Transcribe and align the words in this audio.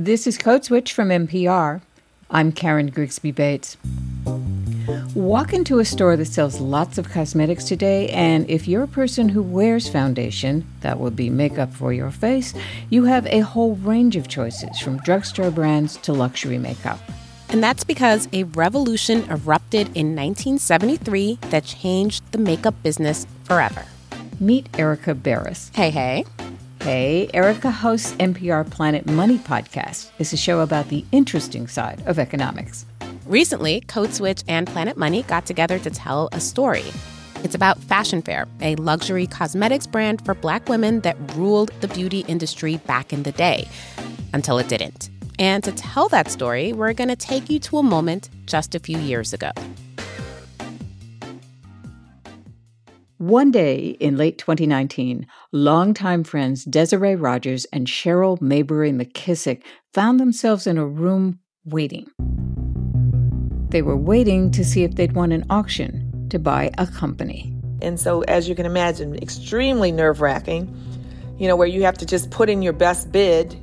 This 0.00 0.28
is 0.28 0.38
Code 0.38 0.64
Switch 0.64 0.92
from 0.92 1.08
NPR. 1.08 1.80
I'm 2.30 2.52
Karen 2.52 2.86
Grigsby 2.86 3.32
Bates. 3.32 3.76
Walk 5.12 5.52
into 5.52 5.80
a 5.80 5.84
store 5.84 6.16
that 6.16 6.26
sells 6.26 6.60
lots 6.60 6.98
of 6.98 7.10
cosmetics 7.10 7.64
today, 7.64 8.08
and 8.10 8.48
if 8.48 8.68
you're 8.68 8.84
a 8.84 8.86
person 8.86 9.28
who 9.28 9.42
wears 9.42 9.88
foundation, 9.88 10.64
that 10.82 11.00
would 11.00 11.16
be 11.16 11.30
makeup 11.30 11.74
for 11.74 11.92
your 11.92 12.12
face, 12.12 12.54
you 12.90 13.06
have 13.06 13.26
a 13.26 13.40
whole 13.40 13.74
range 13.74 14.14
of 14.14 14.28
choices 14.28 14.78
from 14.78 14.98
drugstore 14.98 15.50
brands 15.50 15.96
to 15.96 16.12
luxury 16.12 16.58
makeup. 16.58 17.00
And 17.48 17.60
that's 17.60 17.82
because 17.82 18.28
a 18.32 18.44
revolution 18.44 19.28
erupted 19.28 19.88
in 19.96 20.14
1973 20.14 21.40
that 21.50 21.64
changed 21.64 22.22
the 22.30 22.38
makeup 22.38 22.80
business 22.84 23.26
forever. 23.42 23.84
Meet 24.38 24.68
Erica 24.78 25.16
Beras. 25.16 25.74
Hey, 25.74 25.90
hey. 25.90 26.24
Hey, 26.80 27.28
Erica 27.34 27.72
hosts 27.72 28.12
NPR 28.14 28.70
Planet 28.70 29.04
Money 29.04 29.38
podcast. 29.38 30.10
It's 30.20 30.32
a 30.32 30.36
show 30.36 30.60
about 30.60 30.88
the 30.88 31.04
interesting 31.10 31.66
side 31.66 32.00
of 32.06 32.20
economics. 32.20 32.86
Recently, 33.26 33.80
Code 33.82 34.14
Switch 34.14 34.44
and 34.46 34.66
Planet 34.66 34.96
Money 34.96 35.24
got 35.24 35.44
together 35.44 35.80
to 35.80 35.90
tell 35.90 36.28
a 36.32 36.40
story. 36.40 36.84
It's 37.42 37.56
about 37.56 37.78
Fashion 37.78 38.22
Fair, 38.22 38.46
a 38.60 38.76
luxury 38.76 39.26
cosmetics 39.26 39.88
brand 39.88 40.24
for 40.24 40.34
black 40.34 40.68
women 40.68 41.00
that 41.00 41.16
ruled 41.34 41.72
the 41.80 41.88
beauty 41.88 42.20
industry 42.20 42.76
back 42.78 43.12
in 43.12 43.24
the 43.24 43.32
day, 43.32 43.68
until 44.32 44.58
it 44.58 44.68
didn't. 44.68 45.10
And 45.38 45.64
to 45.64 45.72
tell 45.72 46.08
that 46.08 46.30
story, 46.30 46.72
we're 46.72 46.92
going 46.92 47.08
to 47.08 47.16
take 47.16 47.50
you 47.50 47.58
to 47.60 47.78
a 47.78 47.82
moment 47.82 48.30
just 48.46 48.76
a 48.76 48.78
few 48.78 48.98
years 48.98 49.32
ago. 49.32 49.50
One 53.18 53.50
day 53.50 53.96
in 53.98 54.16
late 54.16 54.38
2019, 54.38 55.26
longtime 55.52 56.22
friends 56.22 56.64
Desiree 56.64 57.16
Rogers 57.16 57.64
and 57.72 57.86
Cheryl 57.86 58.40
Mayberry 58.40 58.92
McKissick 58.92 59.62
found 59.92 60.20
themselves 60.20 60.66
in 60.66 60.78
a 60.78 60.86
room 60.86 61.40
waiting. 61.64 62.06
They 63.70 63.82
were 63.82 63.96
waiting 63.96 64.52
to 64.52 64.64
see 64.64 64.84
if 64.84 64.94
they'd 64.94 65.12
won 65.12 65.32
an 65.32 65.44
auction 65.50 66.28
to 66.30 66.38
buy 66.38 66.70
a 66.78 66.86
company. 66.86 67.52
And 67.82 67.98
so, 67.98 68.22
as 68.22 68.48
you 68.48 68.54
can 68.54 68.66
imagine, 68.66 69.16
extremely 69.16 69.90
nerve 69.90 70.20
wracking, 70.20 70.72
you 71.38 71.48
know, 71.48 71.56
where 71.56 71.66
you 71.66 71.82
have 71.82 71.98
to 71.98 72.06
just 72.06 72.30
put 72.30 72.48
in 72.48 72.62
your 72.62 72.72
best 72.72 73.10
bid 73.10 73.56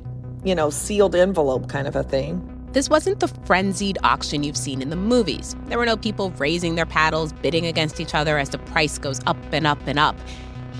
you 0.46 0.54
know, 0.54 0.70
sealed 0.70 1.16
envelope 1.16 1.68
kind 1.68 1.88
of 1.88 1.96
a 1.96 2.04
thing. 2.04 2.55
This 2.76 2.90
wasn't 2.90 3.20
the 3.20 3.28
frenzied 3.28 3.96
auction 4.04 4.44
you've 4.44 4.54
seen 4.54 4.82
in 4.82 4.90
the 4.90 4.96
movies. 4.96 5.56
There 5.68 5.78
were 5.78 5.86
no 5.86 5.96
people 5.96 6.28
raising 6.32 6.74
their 6.74 6.84
paddles, 6.84 7.32
bidding 7.32 7.64
against 7.64 8.00
each 8.00 8.14
other 8.14 8.36
as 8.36 8.50
the 8.50 8.58
price 8.58 8.98
goes 8.98 9.18
up 9.26 9.38
and 9.50 9.66
up 9.66 9.78
and 9.86 9.98
up. 9.98 10.14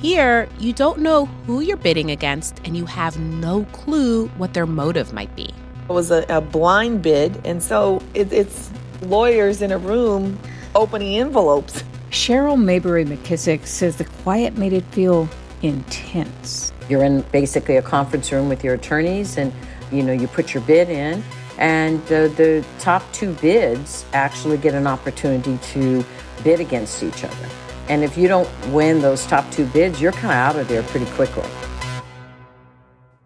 Here, 0.03 0.47
you 0.59 0.75
don't 0.75 0.99
know 0.99 1.25
who 1.47 1.61
you're 1.61 1.79
bidding 1.79 2.11
against, 2.11 2.61
and 2.67 2.77
you 2.77 2.85
have 2.85 3.19
no 3.19 3.65
clue 3.73 4.29
what 4.37 4.53
their 4.53 4.67
motive 4.67 5.15
might 5.15 5.35
be. 5.35 5.45
It 5.45 5.89
was 5.89 6.11
a, 6.11 6.27
a 6.29 6.43
blind 6.43 7.01
bid, 7.01 7.41
and 7.47 7.63
so 7.63 8.03
it, 8.13 8.31
it's 8.31 8.71
lawyers 9.01 9.63
in 9.63 9.73
a 9.73 9.79
room 9.79 10.39
opening 10.75 11.17
envelopes. 11.17 11.83
Cheryl 12.11 12.63
Mayberry 12.63 13.07
McKissick 13.07 13.67
says 13.67 13.97
the 13.97 14.05
quiet 14.05 14.59
made 14.59 14.75
it 14.75 14.85
feel 14.91 15.31
intense. 15.63 16.75
You're 16.91 17.05
in 17.05 17.23
basically 17.33 17.79
a 17.79 17.83
conference 17.83 18.31
room 18.31 18.51
with 18.51 18.63
your 18.63 18.75
attorneys, 18.75 19.39
and 19.39 19.51
you 19.91 20.03
know 20.03 20.13
you 20.13 20.29
put 20.29 20.53
your 20.53 20.63
bid 20.65 20.91
in, 20.91 21.25
and 21.59 22.01
uh, 22.05 22.29
the 22.29 22.65
top 22.79 23.03
two 23.13 23.33
bids 23.35 24.05
actually 24.13 24.59
get 24.59 24.75
an 24.75 24.87
opportunity 24.87 25.59
to 25.59 26.05
bid 26.45 26.61
against 26.61 27.03
each 27.03 27.25
other. 27.25 27.49
And 27.89 28.03
if 28.03 28.17
you 28.19 28.29
don't 28.29 28.49
win 28.73 29.01
those 29.01 29.27
top 29.27 29.51
two 29.51 29.67
bids, 29.67 30.01
you're 30.01 30.13
kind 30.13 30.27
of 30.27 30.31
out 30.33 30.57
of 30.57 30.69
there 30.69 30.83
pretty 30.85 31.07
quickly. 31.13 31.49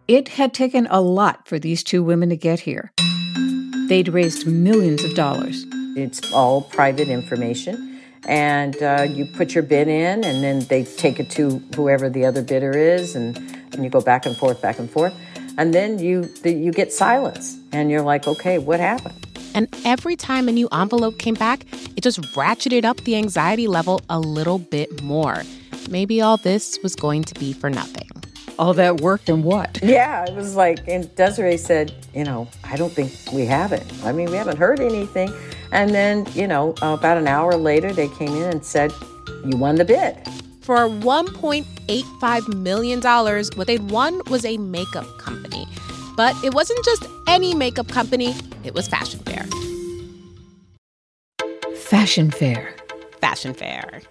It 0.06 0.28
had 0.28 0.52
taken 0.52 0.86
a 0.90 1.00
lot 1.00 1.46
for 1.46 1.58
these 1.58 1.82
two 1.82 2.02
women 2.02 2.28
to 2.30 2.36
get 2.36 2.60
here. 2.60 2.92
They'd 3.88 4.08
raised 4.08 4.46
millions 4.46 5.04
of 5.04 5.14
dollars. 5.14 5.64
It's 5.96 6.32
all 6.32 6.62
private 6.62 7.08
information 7.08 7.90
and 8.26 8.80
uh, 8.82 9.06
you 9.08 9.26
put 9.26 9.54
your 9.54 9.62
bid 9.62 9.88
in, 9.88 10.24
and 10.24 10.44
then 10.44 10.60
they 10.66 10.84
take 10.84 11.18
it 11.18 11.30
to 11.30 11.58
whoever 11.74 12.08
the 12.08 12.24
other 12.24 12.42
bidder 12.42 12.70
is, 12.72 13.16
and, 13.16 13.36
and 13.72 13.82
you 13.82 13.90
go 13.90 14.00
back 14.00 14.26
and 14.26 14.36
forth, 14.36 14.60
back 14.60 14.78
and 14.78 14.90
forth, 14.90 15.14
and 15.58 15.74
then 15.74 15.98
you 15.98 16.28
you 16.44 16.72
get 16.72 16.92
silence, 16.92 17.58
and 17.72 17.90
you're 17.90 18.02
like, 18.02 18.26
okay, 18.26 18.58
what 18.58 18.80
happened? 18.80 19.26
And 19.54 19.68
every 19.84 20.16
time 20.16 20.48
a 20.48 20.52
new 20.52 20.68
envelope 20.72 21.18
came 21.18 21.34
back, 21.34 21.64
it 21.96 22.02
just 22.02 22.20
ratcheted 22.34 22.84
up 22.84 22.98
the 22.98 23.16
anxiety 23.16 23.66
level 23.66 24.00
a 24.08 24.20
little 24.20 24.58
bit 24.58 25.02
more. 25.02 25.42
Maybe 25.88 26.20
all 26.20 26.36
this 26.36 26.78
was 26.82 26.94
going 26.94 27.24
to 27.24 27.34
be 27.34 27.52
for 27.52 27.68
nothing. 27.70 28.08
All 28.58 28.74
that 28.74 29.00
work 29.00 29.28
and 29.28 29.42
what? 29.42 29.80
Yeah, 29.82 30.24
it 30.24 30.34
was 30.34 30.54
like, 30.54 30.86
and 30.86 31.12
Desiree 31.16 31.56
said, 31.56 31.94
you 32.14 32.24
know, 32.24 32.46
I 32.64 32.76
don't 32.76 32.92
think 32.92 33.12
we 33.32 33.46
have 33.46 33.72
it. 33.72 33.84
I 34.04 34.12
mean, 34.12 34.30
we 34.30 34.36
haven't 34.36 34.58
heard 34.58 34.80
anything. 34.80 35.32
And 35.72 35.94
then, 35.94 36.26
you 36.34 36.46
know, 36.46 36.74
about 36.82 37.16
an 37.16 37.26
hour 37.26 37.56
later, 37.56 37.92
they 37.92 38.08
came 38.08 38.34
in 38.36 38.50
and 38.50 38.64
said, 38.64 38.92
You 39.44 39.56
won 39.56 39.76
the 39.76 39.84
bid. 39.84 40.16
For 40.60 40.76
$1.85 40.76 42.54
million, 42.54 43.00
what 43.00 43.66
they'd 43.66 43.90
won 43.90 44.20
was 44.28 44.44
a 44.44 44.58
makeup 44.58 45.06
company. 45.18 45.39
But 46.20 46.36
it 46.44 46.52
wasn't 46.52 46.84
just 46.84 47.06
any 47.26 47.54
makeup 47.54 47.88
company, 47.88 48.34
it 48.62 48.74
was 48.74 48.86
Fashion 48.86 49.20
Fair. 49.20 49.46
Fashion 51.74 52.30
Fair. 52.30 52.74
Fashion 53.22 53.54
Fair. 53.54 54.02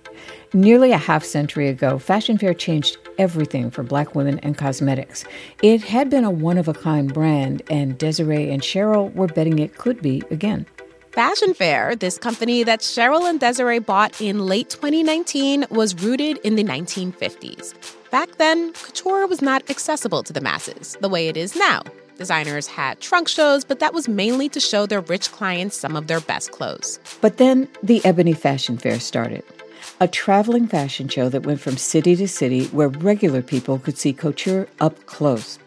Nearly 0.51 0.91
a 0.91 0.97
half 0.97 1.23
century 1.23 1.67
ago, 1.67 1.99
Fashion 1.99 2.39
Fair 2.39 2.55
changed 2.55 2.97
everything 3.19 3.69
for 3.69 3.83
black 3.83 4.15
women 4.15 4.39
and 4.39 4.57
cosmetics. 4.57 5.23
It 5.61 5.83
had 5.83 6.09
been 6.09 6.23
a 6.23 6.31
one 6.31 6.57
of 6.57 6.67
a 6.67 6.73
kind 6.73 7.13
brand, 7.13 7.61
and 7.69 7.95
Desiree 7.95 8.49
and 8.49 8.63
Cheryl 8.63 9.13
were 9.13 9.27
betting 9.27 9.59
it 9.59 9.77
could 9.77 10.01
be 10.01 10.23
again. 10.31 10.65
Fashion 11.11 11.53
Fair, 11.53 11.95
this 11.95 12.17
company 12.17 12.63
that 12.63 12.79
Cheryl 12.79 13.29
and 13.29 13.39
Desiree 13.39 13.77
bought 13.77 14.19
in 14.19 14.47
late 14.47 14.71
2019, 14.71 15.67
was 15.69 15.93
rooted 16.01 16.39
in 16.39 16.55
the 16.55 16.63
1950s. 16.63 17.98
Back 18.11 18.37
then, 18.37 18.73
couture 18.73 19.27
was 19.27 19.41
not 19.41 19.69
accessible 19.69 20.23
to 20.23 20.33
the 20.33 20.41
masses 20.41 20.97
the 20.99 21.09
way 21.09 21.27
it 21.27 21.37
is 21.37 21.55
now. 21.55 21.83
Designers 22.17 22.65
had 22.65 22.99
trunk 22.99 23.27
shows, 23.27 23.63
but 23.63 23.79
that 23.79 23.93
was 23.93 24.07
mainly 24.07 24.49
to 24.49 24.59
show 24.59 24.85
their 24.85 25.01
rich 25.01 25.31
clients 25.31 25.77
some 25.77 25.95
of 25.95 26.07
their 26.07 26.19
best 26.19 26.51
clothes. 26.51 26.99
But 27.21 27.37
then 27.37 27.67
the 27.83 28.03
Ebony 28.03 28.33
Fashion 28.33 28.77
Fair 28.77 28.99
started 28.99 29.43
a 30.01 30.07
traveling 30.07 30.67
fashion 30.67 31.07
show 31.07 31.29
that 31.29 31.45
went 31.45 31.59
from 31.59 31.77
city 31.77 32.15
to 32.15 32.27
city 32.27 32.65
where 32.67 32.87
regular 32.87 33.41
people 33.41 33.79
could 33.79 33.97
see 33.97 34.13
couture 34.13 34.67
up 34.79 35.05
close. 35.05 35.59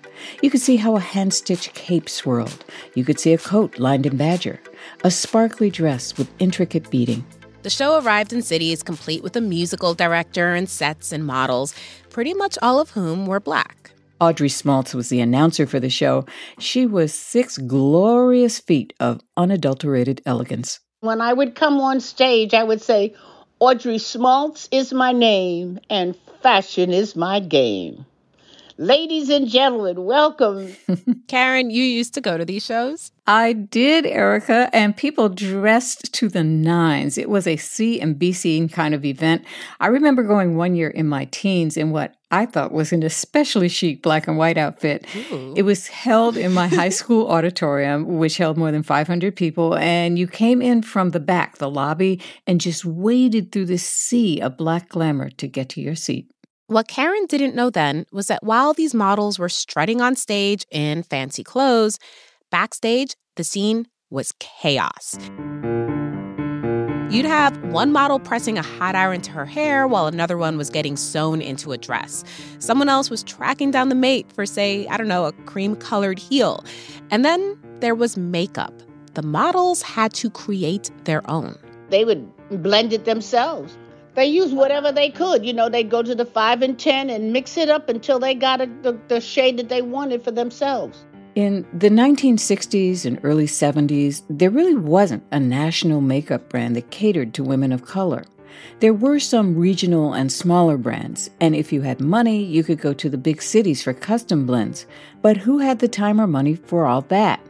You 0.43 0.51
could 0.51 0.61
see 0.61 0.77
how 0.77 0.97
a 0.97 1.01
hand 1.01 1.35
stitched 1.35 1.75
cape 1.75 2.09
swirled. 2.09 2.65
You 2.95 3.05
could 3.05 3.21
see 3.21 3.33
a 3.33 3.39
coat 3.39 3.79
lined 3.79 4.07
in 4.07 4.17
badger, 4.17 4.61
a 5.05 5.11
sparkly 5.11 5.71
dress 5.71 6.17
with 6.17 6.31
intricate 6.39 6.91
beading. 6.91 7.25
The 7.63 7.71
show 7.71 8.01
arrived 8.01 8.33
in 8.33 8.43
cities 8.43 8.83
complete 8.83 9.23
with 9.23 9.37
a 9.37 9.41
musical 9.41 9.95
director 9.95 10.53
and 10.53 10.69
sets 10.69 11.13
and 11.13 11.25
models, 11.25 11.75
pretty 12.11 12.35
much 12.35 12.59
all 12.61 12.81
of 12.81 12.91
whom 12.91 13.25
were 13.25 13.39
black. 13.39 13.93
Audrey 14.21 14.49
Smaltz 14.49 14.95
was 14.95 15.11
the 15.11 15.21
announcer 15.21 15.65
for 15.65 15.79
the 15.79 15.89
show. 15.89 16.27
She 16.59 16.87
was 16.87 17.15
six 17.15 17.59
glorious 17.59 18.59
feet 18.59 18.93
of 18.99 19.21
unadulterated 19.37 20.21
elegance. 20.27 20.81
When 21.01 21.21
I 21.21 21.33
would 21.33 21.55
come 21.55 21.81
on 21.81 22.01
stage, 22.01 22.53
I 22.53 22.65
would 22.65 22.83
say, 22.83 23.15
Audrey 23.61 23.99
Smaltz 23.99 24.67
is 24.73 24.93
my 24.93 25.13
name, 25.13 25.79
and 25.89 26.17
fashion 26.43 26.93
is 26.93 27.15
my 27.15 27.39
game. 27.39 28.05
Ladies 28.83 29.31
and 29.31 29.47
gentlemen, 29.47 30.05
welcome. 30.05 30.75
Karen, 31.29 31.71
you 31.71 31.85
used 31.85 32.15
to 32.15 32.21
go 32.21 32.37
to 32.37 32.45
these 32.45 32.65
shows? 32.65 33.13
I 33.29 33.53
did, 33.53 34.05
Erica, 34.05 34.71
and 34.73 34.97
people 34.97 35.29
dressed 35.29 36.13
to 36.15 36.29
the 36.29 36.43
nines. 36.43 37.17
It 37.17 37.31
was 37.31 37.47
a 37.47 37.57
C 37.57 38.01
and 38.01 38.19
B 38.19 38.33
scene 38.33 38.69
kind 38.69 38.93
of 38.93 39.05
event. 39.05 39.45
I 39.79 39.87
remember 39.87 40.25
going 40.25 40.57
one 40.57 40.75
year 40.75 40.89
in 40.89 41.07
my 41.07 41.27
teens 41.27 41.77
in 41.77 41.93
what 41.93 42.17
I 42.33 42.45
thought 42.45 42.73
was 42.73 42.93
an 42.93 43.05
especially 43.05 43.69
chic 43.69 44.03
black 44.03 44.27
and 44.27 44.37
white 44.37 44.59
outfit. 44.59 45.07
Ooh. 45.31 45.55
It 45.57 45.63
was 45.63 45.87
held 45.87 46.37
in 46.37 46.53
my 46.53 46.67
high 46.67 46.89
school 46.89 47.29
auditorium, 47.31 48.19
which 48.19 48.39
held 48.39 48.57
more 48.57 48.73
than 48.73 48.83
500 48.83 49.37
people, 49.37 49.77
and 49.77 50.19
you 50.19 50.27
came 50.27 50.61
in 50.61 50.83
from 50.83 51.11
the 51.11 51.21
back, 51.21 51.59
the 51.59 51.71
lobby, 51.71 52.21
and 52.49 52.61
just 52.61 52.85
waded 52.85 53.53
through 53.53 53.67
this 53.67 53.89
sea 53.89 54.41
of 54.41 54.57
black 54.57 54.89
glamour 54.89 55.31
to 55.31 55.47
get 55.47 55.69
to 55.69 55.81
your 55.81 55.95
seat. 55.95 56.33
What 56.73 56.89
Karen 56.89 57.27
didn't 57.27 57.55
know 57.55 57.69
then 57.69 58.07
was 58.13 58.29
that 58.29 58.43
while 58.43 58.73
these 58.73 58.95
models 58.95 59.39
were 59.39 59.51
strutting 59.51 60.01
on 60.01 60.17
stage 60.17 60.65
in 60.71 61.03
fancy 61.03 61.45
clothes, 61.45 61.99
backstage, 62.51 63.15
the 63.37 63.45
scene 63.45 63.89
was 64.09 64.33
chaos. 64.39 65.19
You'd 67.15 67.27
have 67.27 67.63
one 67.65 67.93
model 67.93 68.19
pressing 68.19 68.57
a 68.57 68.63
hot 68.63 68.95
iron 68.95 69.21
to 69.21 69.33
her 69.33 69.45
hair 69.45 69.87
while 69.87 70.07
another 70.07 70.39
one 70.39 70.57
was 70.57 70.71
getting 70.71 70.97
sewn 70.97 71.43
into 71.43 71.73
a 71.73 71.77
dress. 71.77 72.25
Someone 72.59 72.89
else 72.89 73.11
was 73.11 73.23
tracking 73.23 73.71
down 73.71 73.91
the 73.91 73.95
mate 73.95 74.33
for, 74.33 74.47
say, 74.47 74.87
I 74.87 74.97
don't 74.97 75.09
know, 75.09 75.27
a 75.27 75.33
cream 75.45 75.77
colored 75.77 76.19
heel. 76.19 76.65
And 77.11 77.23
then 77.23 77.59
there 77.81 77.95
was 77.95 78.17
makeup. 78.17 78.73
The 79.13 79.23
models 79.23 79.83
had 79.83 80.15
to 80.15 80.31
create 80.31 80.91
their 81.05 81.21
own. 81.31 81.55
They 81.91 82.07
would 82.07 82.33
blend 82.63 82.95
it 82.95 83.05
themselves. 83.05 83.77
They 84.15 84.27
used 84.27 84.55
whatever 84.55 84.93
they 84.93 85.11
could. 85.11 85.45
You 85.45 85.53
know, 85.53 85.69
they'd 85.69 85.91
go 85.91 86.03
to 86.03 86.15
the 86.15 86.27
five 86.27 86.63
and 86.63 86.79
ten 86.79 87.09
and 87.09 87.33
mix 87.33 87.57
it 87.57 87.69
up 87.69 87.89
until 87.89 88.19
they 88.19 88.35
got 88.35 88.61
a, 88.61 88.67
the, 88.83 88.99
the 89.09 89.21
shade 89.21 89.57
that 89.59 89.69
they 89.69 89.83
wanted 89.83 90.23
for 90.23 90.31
themselves. 90.31 91.05
In 91.35 91.67
the 91.73 91.89
1960s 91.89 93.07
and 93.07 93.19
early 93.23 93.47
70s, 93.47 94.23
there 94.29 94.51
really 94.51 94.77
wasn't 94.77 95.25
a 95.33 95.41
national 95.41 96.03
makeup 96.03 96.51
brand 96.51 96.77
that 96.77 96.91
catered 96.91 97.33
to 97.35 97.43
women 97.43 97.73
of 97.73 97.87
color. 97.87 98.25
There 98.81 98.93
were 98.93 99.19
some 99.19 99.57
regional 99.57 100.13
and 100.13 100.31
smaller 100.31 100.77
brands, 100.77 101.31
and 101.41 101.57
if 101.57 101.73
you 101.73 101.81
had 101.81 102.01
money, 102.01 102.45
you 102.45 102.63
could 102.63 102.83
go 102.83 102.93
to 102.93 103.09
the 103.09 103.17
big 103.17 103.41
cities 103.41 103.83
for 103.83 103.95
custom 103.95 104.45
blends. 104.45 104.85
But 105.23 105.39
who 105.39 105.59
had 105.59 105.79
the 105.79 105.89
time 105.89 106.21
or 106.21 106.27
money 106.27 106.55
for 106.55 106.85
all 106.85 107.01
that? 107.03 107.41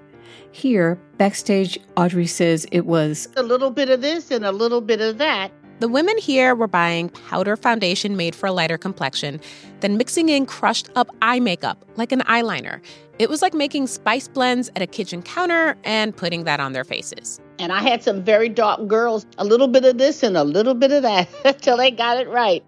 Here, 0.52 0.96
backstage, 1.16 1.76
Audrey 1.96 2.26
says 2.26 2.66
it 2.70 2.86
was 2.86 3.26
a 3.36 3.42
little 3.42 3.70
bit 3.70 3.88
of 3.88 4.00
this 4.00 4.30
and 4.30 4.44
a 4.44 4.52
little 4.52 4.80
bit 4.80 5.00
of 5.00 5.18
that. 5.18 5.50
The 5.82 5.88
women 5.88 6.16
here 6.16 6.54
were 6.54 6.68
buying 6.68 7.08
powder 7.08 7.56
foundation 7.56 8.16
made 8.16 8.36
for 8.36 8.46
a 8.46 8.52
lighter 8.52 8.78
complexion, 8.78 9.40
then 9.80 9.96
mixing 9.96 10.28
in 10.28 10.46
crushed 10.46 10.88
up 10.94 11.08
eye 11.22 11.40
makeup 11.40 11.84
like 11.96 12.12
an 12.12 12.20
eyeliner. 12.20 12.80
It 13.18 13.28
was 13.28 13.42
like 13.42 13.52
making 13.52 13.88
spice 13.88 14.28
blends 14.28 14.70
at 14.76 14.82
a 14.82 14.86
kitchen 14.86 15.22
counter 15.22 15.76
and 15.82 16.16
putting 16.16 16.44
that 16.44 16.60
on 16.60 16.72
their 16.72 16.84
faces. 16.84 17.40
And 17.58 17.72
I 17.72 17.80
had 17.80 18.04
some 18.04 18.22
very 18.22 18.48
dark 18.48 18.86
girls, 18.86 19.26
a 19.38 19.44
little 19.44 19.66
bit 19.66 19.84
of 19.84 19.98
this 19.98 20.22
and 20.22 20.36
a 20.36 20.44
little 20.44 20.74
bit 20.74 20.92
of 20.92 21.02
that 21.02 21.58
till 21.62 21.76
they 21.76 21.90
got 21.90 22.16
it 22.16 22.28
right. 22.28 22.62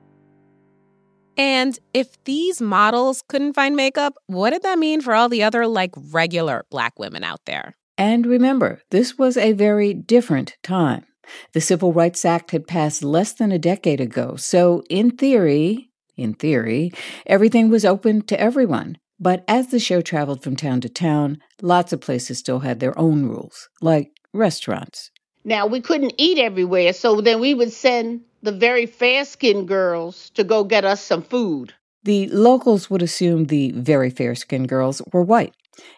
And 1.36 1.78
if 1.92 2.16
these 2.24 2.60
models 2.60 3.22
couldn't 3.28 3.52
find 3.52 3.76
makeup, 3.76 4.14
what 4.26 4.50
did 4.50 4.64
that 4.64 4.80
mean 4.80 5.00
for 5.00 5.14
all 5.14 5.28
the 5.28 5.44
other, 5.44 5.68
like, 5.68 5.92
regular 6.10 6.66
black 6.68 6.98
women 6.98 7.22
out 7.22 7.44
there? 7.44 7.76
And 7.96 8.26
remember, 8.26 8.82
this 8.90 9.16
was 9.16 9.36
a 9.36 9.52
very 9.52 9.94
different 9.94 10.56
time. 10.64 11.06
The 11.52 11.60
Civil 11.60 11.92
Rights 11.92 12.24
Act 12.24 12.50
had 12.50 12.66
passed 12.66 13.02
less 13.02 13.32
than 13.32 13.52
a 13.52 13.58
decade 13.58 14.00
ago, 14.00 14.36
so 14.36 14.82
in 14.88 15.10
theory, 15.10 15.90
in 16.16 16.34
theory, 16.34 16.92
everything 17.26 17.68
was 17.68 17.84
open 17.84 18.22
to 18.22 18.40
everyone. 18.40 18.98
But 19.20 19.44
as 19.46 19.68
the 19.68 19.78
show 19.78 20.00
traveled 20.00 20.42
from 20.42 20.56
town 20.56 20.80
to 20.82 20.88
town, 20.88 21.38
lots 21.62 21.92
of 21.92 22.00
places 22.00 22.38
still 22.38 22.60
had 22.60 22.80
their 22.80 22.98
own 22.98 23.26
rules, 23.26 23.68
like 23.80 24.10
restaurants. 24.32 25.10
Now, 25.44 25.66
we 25.66 25.80
couldn't 25.80 26.14
eat 26.18 26.38
everywhere, 26.38 26.92
so 26.92 27.20
then 27.20 27.38
we 27.40 27.54
would 27.54 27.72
send 27.72 28.22
the 28.42 28.52
very 28.52 28.86
fair 28.86 29.24
skinned 29.24 29.68
girls 29.68 30.30
to 30.30 30.44
go 30.44 30.64
get 30.64 30.84
us 30.84 31.00
some 31.00 31.22
food. 31.22 31.74
The 32.02 32.28
locals 32.28 32.90
would 32.90 33.02
assume 33.02 33.46
the 33.46 33.72
very 33.72 34.10
fair 34.10 34.34
skinned 34.34 34.68
girls 34.68 35.00
were 35.12 35.22
white. 35.22 35.54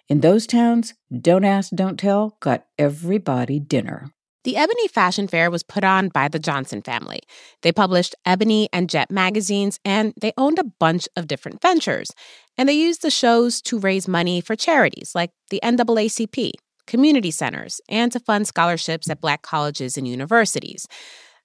In 0.08 0.20
those 0.20 0.46
towns, 0.46 0.94
Don't 1.10 1.44
Ask, 1.44 1.72
Don't 1.74 1.98
Tell 1.98 2.36
got 2.40 2.64
everybody 2.78 3.58
dinner. 3.58 4.10
The 4.46 4.56
Ebony 4.56 4.86
Fashion 4.86 5.26
Fair 5.26 5.50
was 5.50 5.64
put 5.64 5.82
on 5.82 6.08
by 6.08 6.28
the 6.28 6.38
Johnson 6.38 6.80
family. 6.80 7.18
They 7.62 7.72
published 7.72 8.14
Ebony 8.24 8.68
and 8.72 8.88
Jet 8.88 9.10
magazines, 9.10 9.80
and 9.84 10.14
they 10.20 10.32
owned 10.38 10.60
a 10.60 10.70
bunch 10.78 11.08
of 11.16 11.26
different 11.26 11.60
ventures. 11.60 12.12
And 12.56 12.68
they 12.68 12.74
used 12.74 13.02
the 13.02 13.10
shows 13.10 13.60
to 13.62 13.80
raise 13.80 14.06
money 14.06 14.40
for 14.40 14.54
charities 14.54 15.16
like 15.16 15.32
the 15.50 15.58
NAACP, 15.64 16.52
community 16.86 17.32
centers, 17.32 17.80
and 17.88 18.12
to 18.12 18.20
fund 18.20 18.46
scholarships 18.46 19.10
at 19.10 19.20
Black 19.20 19.42
colleges 19.42 19.98
and 19.98 20.06
universities. 20.06 20.86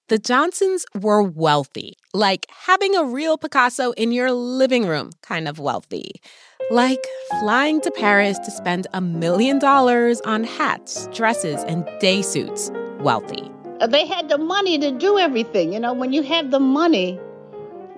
The 0.09 0.19
Johnsons 0.19 0.85
were 0.93 1.23
wealthy, 1.23 1.95
like 2.13 2.45
having 2.51 2.95
a 2.95 3.03
real 3.03 3.35
Picasso 3.35 3.93
in 3.93 4.11
your 4.11 4.31
living 4.31 4.85
room 4.85 5.09
kind 5.23 5.47
of 5.47 5.57
wealthy. 5.57 6.21
Like 6.69 7.03
flying 7.39 7.81
to 7.81 7.89
Paris 7.89 8.37
to 8.37 8.51
spend 8.51 8.85
a 8.93 9.01
million 9.01 9.57
dollars 9.57 10.21
on 10.21 10.43
hats, 10.43 11.07
dresses, 11.07 11.63
and 11.63 11.89
day 11.99 12.21
suits 12.21 12.69
wealthy. 13.01 13.51
Uh, 13.79 13.87
they 13.87 14.05
had 14.05 14.29
the 14.29 14.37
money 14.37 14.77
to 14.77 14.91
do 14.91 15.17
everything. 15.17 15.73
You 15.73 15.79
know, 15.79 15.93
when 15.93 16.13
you 16.13 16.21
have 16.23 16.51
the 16.51 16.59
money, 16.59 17.19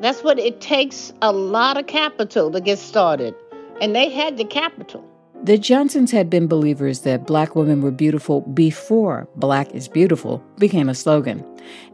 that's 0.01 0.23
what 0.23 0.39
it 0.39 0.61
takes 0.61 1.13
a 1.21 1.31
lot 1.31 1.77
of 1.77 1.88
capital 1.88 2.51
to 2.51 2.61
get 2.61 2.79
started. 2.79 3.35
And 3.81 3.95
they 3.95 4.09
had 4.09 4.38
the 4.38 4.45
capital. 4.45 5.03
The 5.44 5.57
Johnsons 5.57 6.11
had 6.11 6.29
been 6.29 6.47
believers 6.47 7.01
that 7.01 7.27
black 7.27 7.53
women 7.53 7.81
were 7.81 7.91
beautiful 7.91 8.41
before 8.41 9.27
Black 9.35 9.69
is 9.71 9.89
Beautiful 9.89 10.41
became 10.57 10.88
a 10.88 10.95
slogan, 10.95 11.44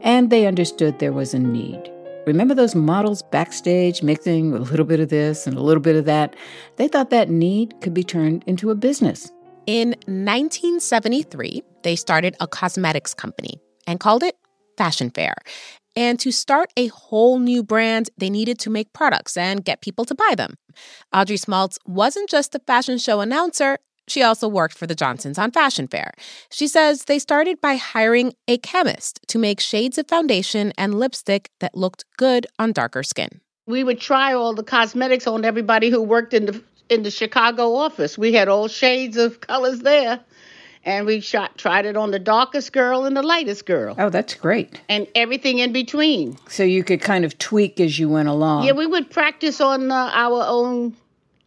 and 0.02 0.30
they 0.30 0.46
understood 0.46 1.00
there 1.00 1.12
was 1.12 1.34
a 1.34 1.38
need. 1.40 1.90
Remember 2.26 2.54
those 2.54 2.76
models 2.76 3.22
backstage 3.22 4.04
mixing 4.04 4.52
a 4.52 4.58
little 4.58 4.84
bit 4.84 5.00
of 5.00 5.08
this 5.08 5.48
and 5.48 5.56
a 5.56 5.62
little 5.62 5.82
bit 5.82 5.96
of 5.96 6.04
that? 6.04 6.36
They 6.76 6.86
thought 6.86 7.10
that 7.10 7.28
need 7.28 7.74
could 7.80 7.92
be 7.92 8.04
turned 8.04 8.44
into 8.46 8.70
a 8.70 8.76
business. 8.76 9.32
In 9.70 9.90
1973, 10.08 11.62
they 11.84 11.94
started 11.94 12.34
a 12.40 12.48
cosmetics 12.48 13.14
company 13.14 13.60
and 13.86 14.00
called 14.00 14.24
it 14.24 14.34
Fashion 14.76 15.10
Fair. 15.10 15.32
And 15.94 16.18
to 16.18 16.32
start 16.32 16.72
a 16.76 16.88
whole 16.88 17.38
new 17.38 17.62
brand, 17.62 18.10
they 18.18 18.30
needed 18.30 18.58
to 18.58 18.68
make 18.68 18.92
products 18.92 19.36
and 19.36 19.64
get 19.64 19.80
people 19.80 20.04
to 20.06 20.14
buy 20.16 20.34
them. 20.36 20.54
Audrey 21.14 21.36
Smaltz 21.36 21.78
wasn't 21.86 22.28
just 22.28 22.52
a 22.56 22.58
fashion 22.58 22.98
show 22.98 23.20
announcer, 23.20 23.78
she 24.08 24.24
also 24.24 24.48
worked 24.48 24.76
for 24.76 24.88
the 24.88 24.96
Johnsons 24.96 25.38
on 25.38 25.52
Fashion 25.52 25.86
Fair. 25.86 26.14
She 26.50 26.66
says 26.66 27.04
they 27.04 27.20
started 27.20 27.60
by 27.60 27.76
hiring 27.76 28.32
a 28.48 28.58
chemist 28.58 29.20
to 29.28 29.38
make 29.38 29.60
shades 29.60 29.98
of 29.98 30.08
foundation 30.08 30.72
and 30.78 30.98
lipstick 30.98 31.48
that 31.60 31.76
looked 31.76 32.04
good 32.16 32.48
on 32.58 32.72
darker 32.72 33.04
skin. 33.04 33.40
We 33.68 33.84
would 33.84 34.00
try 34.00 34.32
all 34.32 34.52
the 34.52 34.64
cosmetics 34.64 35.28
on 35.28 35.44
everybody 35.44 35.90
who 35.90 36.02
worked 36.02 36.34
in 36.34 36.46
the 36.46 36.60
in 36.90 37.02
the 37.02 37.10
Chicago 37.10 37.74
office. 37.74 38.18
We 38.18 38.32
had 38.32 38.48
all 38.48 38.68
shades 38.68 39.16
of 39.16 39.40
colors 39.40 39.80
there. 39.80 40.20
And 40.82 41.04
we 41.04 41.20
shot, 41.20 41.58
tried 41.58 41.84
it 41.84 41.94
on 41.94 42.10
the 42.10 42.18
darkest 42.18 42.72
girl 42.72 43.04
and 43.04 43.14
the 43.14 43.22
lightest 43.22 43.66
girl. 43.66 43.94
Oh, 43.98 44.08
that's 44.08 44.32
great. 44.32 44.80
And 44.88 45.06
everything 45.14 45.58
in 45.58 45.74
between. 45.74 46.38
So 46.48 46.62
you 46.62 46.82
could 46.84 47.02
kind 47.02 47.26
of 47.26 47.36
tweak 47.38 47.78
as 47.80 47.98
you 47.98 48.08
went 48.08 48.28
along. 48.28 48.64
Yeah, 48.64 48.72
we 48.72 48.86
would 48.86 49.10
practice 49.10 49.60
on 49.60 49.90
uh, 49.90 50.10
our 50.14 50.42
own 50.46 50.96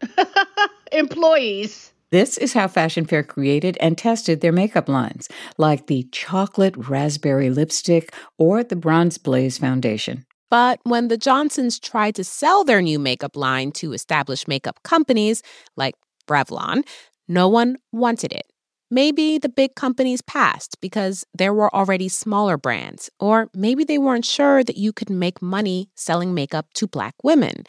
employees. 0.91 1.91
This 2.11 2.37
is 2.37 2.53
how 2.53 2.67
Fashion 2.67 3.05
Fair 3.05 3.23
created 3.23 3.75
and 3.81 3.97
tested 3.97 4.41
their 4.41 4.51
makeup 4.51 4.87
lines, 4.87 5.29
like 5.57 5.87
the 5.87 6.07
chocolate 6.11 6.75
raspberry 6.77 7.49
lipstick 7.49 8.13
or 8.37 8.63
the 8.63 8.75
bronze 8.75 9.17
blaze 9.17 9.57
foundation. 9.57 10.27
But 10.53 10.81
when 10.83 11.07
the 11.07 11.17
Johnsons 11.17 11.79
tried 11.79 12.13
to 12.13 12.23
sell 12.23 12.63
their 12.63 12.79
new 12.79 12.99
makeup 12.99 13.35
line 13.35 13.71
to 13.71 13.91
established 13.91 14.47
makeup 14.47 14.83
companies 14.83 15.41
like 15.75 15.95
Revlon, 16.29 16.83
no 17.27 17.47
one 17.47 17.77
wanted 17.91 18.31
it. 18.31 18.45
Maybe 18.91 19.39
the 19.39 19.49
big 19.49 19.73
companies 19.73 20.21
passed 20.21 20.79
because 20.79 21.25
there 21.33 21.55
were 21.55 21.73
already 21.73 22.07
smaller 22.07 22.55
brands, 22.55 23.09
or 23.19 23.49
maybe 23.55 23.83
they 23.83 23.97
weren't 23.97 24.25
sure 24.25 24.63
that 24.63 24.77
you 24.77 24.93
could 24.93 25.09
make 25.09 25.41
money 25.41 25.89
selling 25.95 26.35
makeup 26.35 26.67
to 26.75 26.85
Black 26.85 27.15
women. 27.23 27.63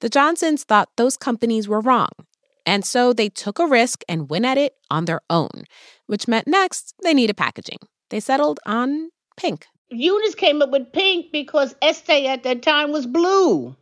The 0.00 0.10
Johnsons 0.10 0.64
thought 0.64 0.90
those 0.98 1.16
companies 1.16 1.66
were 1.66 1.80
wrong, 1.80 2.10
and 2.66 2.84
so 2.84 3.14
they 3.14 3.30
took 3.30 3.58
a 3.58 3.66
risk 3.66 4.02
and 4.10 4.28
went 4.28 4.44
at 4.44 4.58
it 4.58 4.74
on 4.90 5.06
their 5.06 5.22
own, 5.30 5.64
which 6.06 6.28
meant 6.28 6.46
next 6.46 6.92
they 7.02 7.14
needed 7.14 7.38
packaging. 7.38 7.78
They 8.10 8.20
settled 8.20 8.60
on 8.66 9.08
pink. 9.38 9.68
Eunice 9.90 10.34
came 10.34 10.62
up 10.62 10.70
with 10.70 10.92
pink 10.92 11.30
because 11.32 11.74
Estee 11.80 12.26
at 12.26 12.42
that 12.42 12.62
time 12.62 12.92
was 12.92 13.06
blue. 13.06 13.74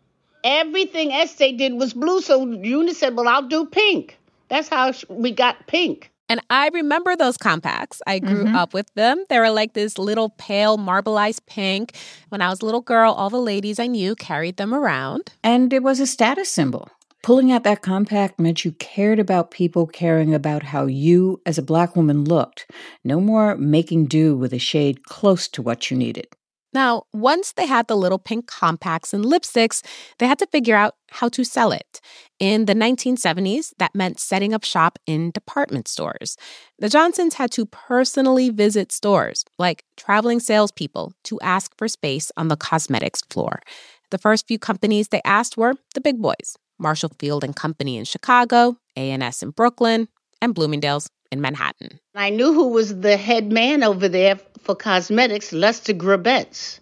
Everything 0.42 1.12
Estee 1.12 1.56
did 1.56 1.74
was 1.74 1.94
blue, 1.94 2.20
so 2.20 2.46
Eunice 2.46 2.98
said, 2.98 3.16
Well, 3.16 3.28
I'll 3.28 3.48
do 3.48 3.64
pink. 3.64 4.18
That's 4.48 4.68
how 4.68 4.92
we 5.08 5.30
got 5.30 5.66
pink. 5.66 6.10
And 6.28 6.40
I 6.48 6.68
remember 6.72 7.16
those 7.16 7.36
compacts. 7.36 8.00
I 8.06 8.18
grew 8.18 8.44
mm-hmm. 8.44 8.56
up 8.56 8.72
with 8.72 8.92
them. 8.94 9.24
They 9.28 9.38
were 9.38 9.50
like 9.50 9.74
this 9.74 9.98
little 9.98 10.30
pale 10.30 10.78
marbleized 10.78 11.46
pink. 11.46 11.94
When 12.30 12.40
I 12.40 12.48
was 12.48 12.62
a 12.62 12.64
little 12.64 12.80
girl, 12.80 13.12
all 13.12 13.28
the 13.28 13.40
ladies 13.40 13.78
I 13.78 13.86
knew 13.86 14.14
carried 14.14 14.56
them 14.56 14.74
around. 14.74 15.32
And 15.42 15.72
it 15.72 15.82
was 15.82 16.00
a 16.00 16.06
status 16.06 16.50
symbol. 16.50 16.88
Pulling 17.24 17.50
out 17.50 17.64
that 17.64 17.80
compact 17.80 18.38
meant 18.38 18.66
you 18.66 18.72
cared 18.72 19.18
about 19.18 19.50
people 19.50 19.86
caring 19.86 20.34
about 20.34 20.62
how 20.62 20.84
you, 20.84 21.40
as 21.46 21.56
a 21.56 21.62
black 21.62 21.96
woman, 21.96 22.22
looked. 22.22 22.70
No 23.02 23.18
more 23.18 23.56
making 23.56 24.08
do 24.08 24.36
with 24.36 24.52
a 24.52 24.58
shade 24.58 25.04
close 25.04 25.48
to 25.48 25.62
what 25.62 25.90
you 25.90 25.96
needed. 25.96 26.26
Now, 26.74 27.04
once 27.14 27.52
they 27.52 27.64
had 27.64 27.88
the 27.88 27.96
little 27.96 28.18
pink 28.18 28.46
compacts 28.46 29.14
and 29.14 29.24
lipsticks, 29.24 29.82
they 30.18 30.26
had 30.26 30.38
to 30.40 30.46
figure 30.48 30.76
out 30.76 30.96
how 31.12 31.30
to 31.30 31.44
sell 31.44 31.72
it. 31.72 31.98
In 32.40 32.66
the 32.66 32.74
1970s, 32.74 33.72
that 33.78 33.94
meant 33.94 34.20
setting 34.20 34.52
up 34.52 34.62
shop 34.62 34.98
in 35.06 35.30
department 35.30 35.88
stores. 35.88 36.36
The 36.78 36.90
Johnsons 36.90 37.36
had 37.36 37.50
to 37.52 37.64
personally 37.64 38.50
visit 38.50 38.92
stores, 38.92 39.46
like 39.58 39.82
traveling 39.96 40.40
salespeople, 40.40 41.14
to 41.22 41.40
ask 41.40 41.74
for 41.78 41.88
space 41.88 42.30
on 42.36 42.48
the 42.48 42.56
cosmetics 42.58 43.22
floor. 43.30 43.62
The 44.10 44.18
first 44.18 44.46
few 44.46 44.58
companies 44.58 45.08
they 45.08 45.22
asked 45.24 45.56
were 45.56 45.72
the 45.94 46.02
big 46.02 46.20
boys 46.20 46.58
Marshall 46.78 47.12
Field 47.18 47.44
and 47.44 47.54
Company 47.54 47.96
in 47.96 48.04
Chicago, 48.04 48.76
A&S 48.96 49.42
in 49.42 49.50
Brooklyn, 49.50 50.08
and 50.40 50.54
Bloomingdale's 50.54 51.08
in 51.30 51.40
Manhattan. 51.40 51.98
I 52.14 52.30
knew 52.30 52.52
who 52.52 52.68
was 52.68 53.00
the 53.00 53.16
head 53.16 53.52
man 53.52 53.82
over 53.82 54.08
there 54.08 54.38
for 54.60 54.74
cosmetics, 54.74 55.52
Lester 55.52 55.92
Grabetz. 55.92 56.80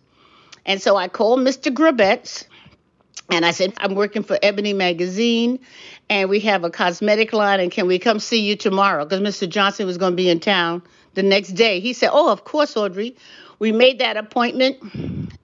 And 0.64 0.80
so 0.80 0.96
I 0.96 1.08
called 1.08 1.40
Mr. 1.40 1.72
Grabetz 1.72 2.44
and 3.30 3.44
I 3.44 3.50
said, 3.50 3.72
I'm 3.78 3.94
working 3.94 4.22
for 4.22 4.38
Ebony 4.42 4.72
Magazine 4.72 5.58
and 6.08 6.28
we 6.28 6.40
have 6.40 6.64
a 6.64 6.70
cosmetic 6.70 7.32
line 7.32 7.60
and 7.60 7.70
can 7.70 7.86
we 7.86 7.98
come 7.98 8.20
see 8.20 8.40
you 8.40 8.56
tomorrow? 8.56 9.04
Because 9.04 9.20
Mr. 9.20 9.48
Johnson 9.48 9.86
was 9.86 9.98
going 9.98 10.12
to 10.12 10.16
be 10.16 10.28
in 10.28 10.38
town 10.38 10.82
the 11.14 11.22
next 11.22 11.52
day. 11.52 11.80
He 11.80 11.92
said, 11.92 12.10
Oh, 12.12 12.30
of 12.30 12.44
course, 12.44 12.76
Audrey. 12.76 13.16
We 13.58 13.72
made 13.72 14.00
that 14.00 14.16
appointment 14.16 14.78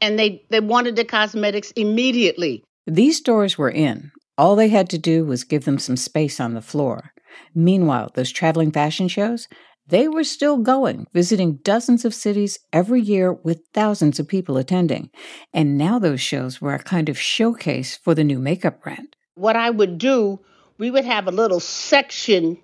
and 0.01 0.19
they, 0.19 0.43
they 0.51 0.61
wanted 0.61 0.97
the 0.97 1.05
cosmetics 1.05 1.71
immediately. 1.73 2.65
These 2.87 3.19
stores 3.19 3.57
were 3.57 3.71
in. 3.71 4.11
All 4.39 4.55
they 4.55 4.69
had 4.69 4.89
to 4.91 4.99
do 4.99 5.25
was 5.25 5.43
give 5.43 5.65
them 5.65 5.79
some 5.79 5.97
space 5.97 6.39
on 6.39 6.55
the 6.55 6.63
floor. 6.63 7.13
Meanwhile, 7.57 8.13
those 8.15 8.31
traveling 8.31 8.71
fashion 8.71 9.09
shows, 9.09 9.49
they 9.89 10.07
were 10.07 10.23
still 10.23 10.59
going, 10.59 11.09
visiting 11.13 11.57
dozens 11.57 12.05
of 12.05 12.15
cities 12.15 12.59
every 12.73 13.01
year 13.01 13.33
with 13.33 13.63
thousands 13.75 14.21
of 14.21 14.29
people 14.29 14.57
attending. 14.57 15.11
And 15.53 15.77
now 15.77 15.99
those 15.99 16.21
shows 16.21 16.61
were 16.61 16.75
a 16.75 16.79
kind 16.79 17.09
of 17.09 17.19
showcase 17.19 17.97
for 17.97 18.15
the 18.15 18.23
new 18.23 18.39
makeup 18.39 18.81
brand. 18.81 19.17
What 19.35 19.57
I 19.57 19.71
would 19.71 19.99
do, 19.99 20.39
we 20.79 20.91
would 20.91 21.05
have 21.05 21.27
a 21.27 21.33
little 21.33 21.61
section 21.61 22.59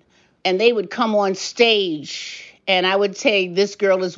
and 0.45 0.61
they 0.61 0.71
would 0.71 0.89
come 0.89 1.13
on 1.13 1.35
stage 1.35 2.53
and 2.67 2.87
I 2.87 2.95
would 2.95 3.17
say 3.17 3.47
this 3.47 3.75
girl 3.75 4.03
is 4.03 4.17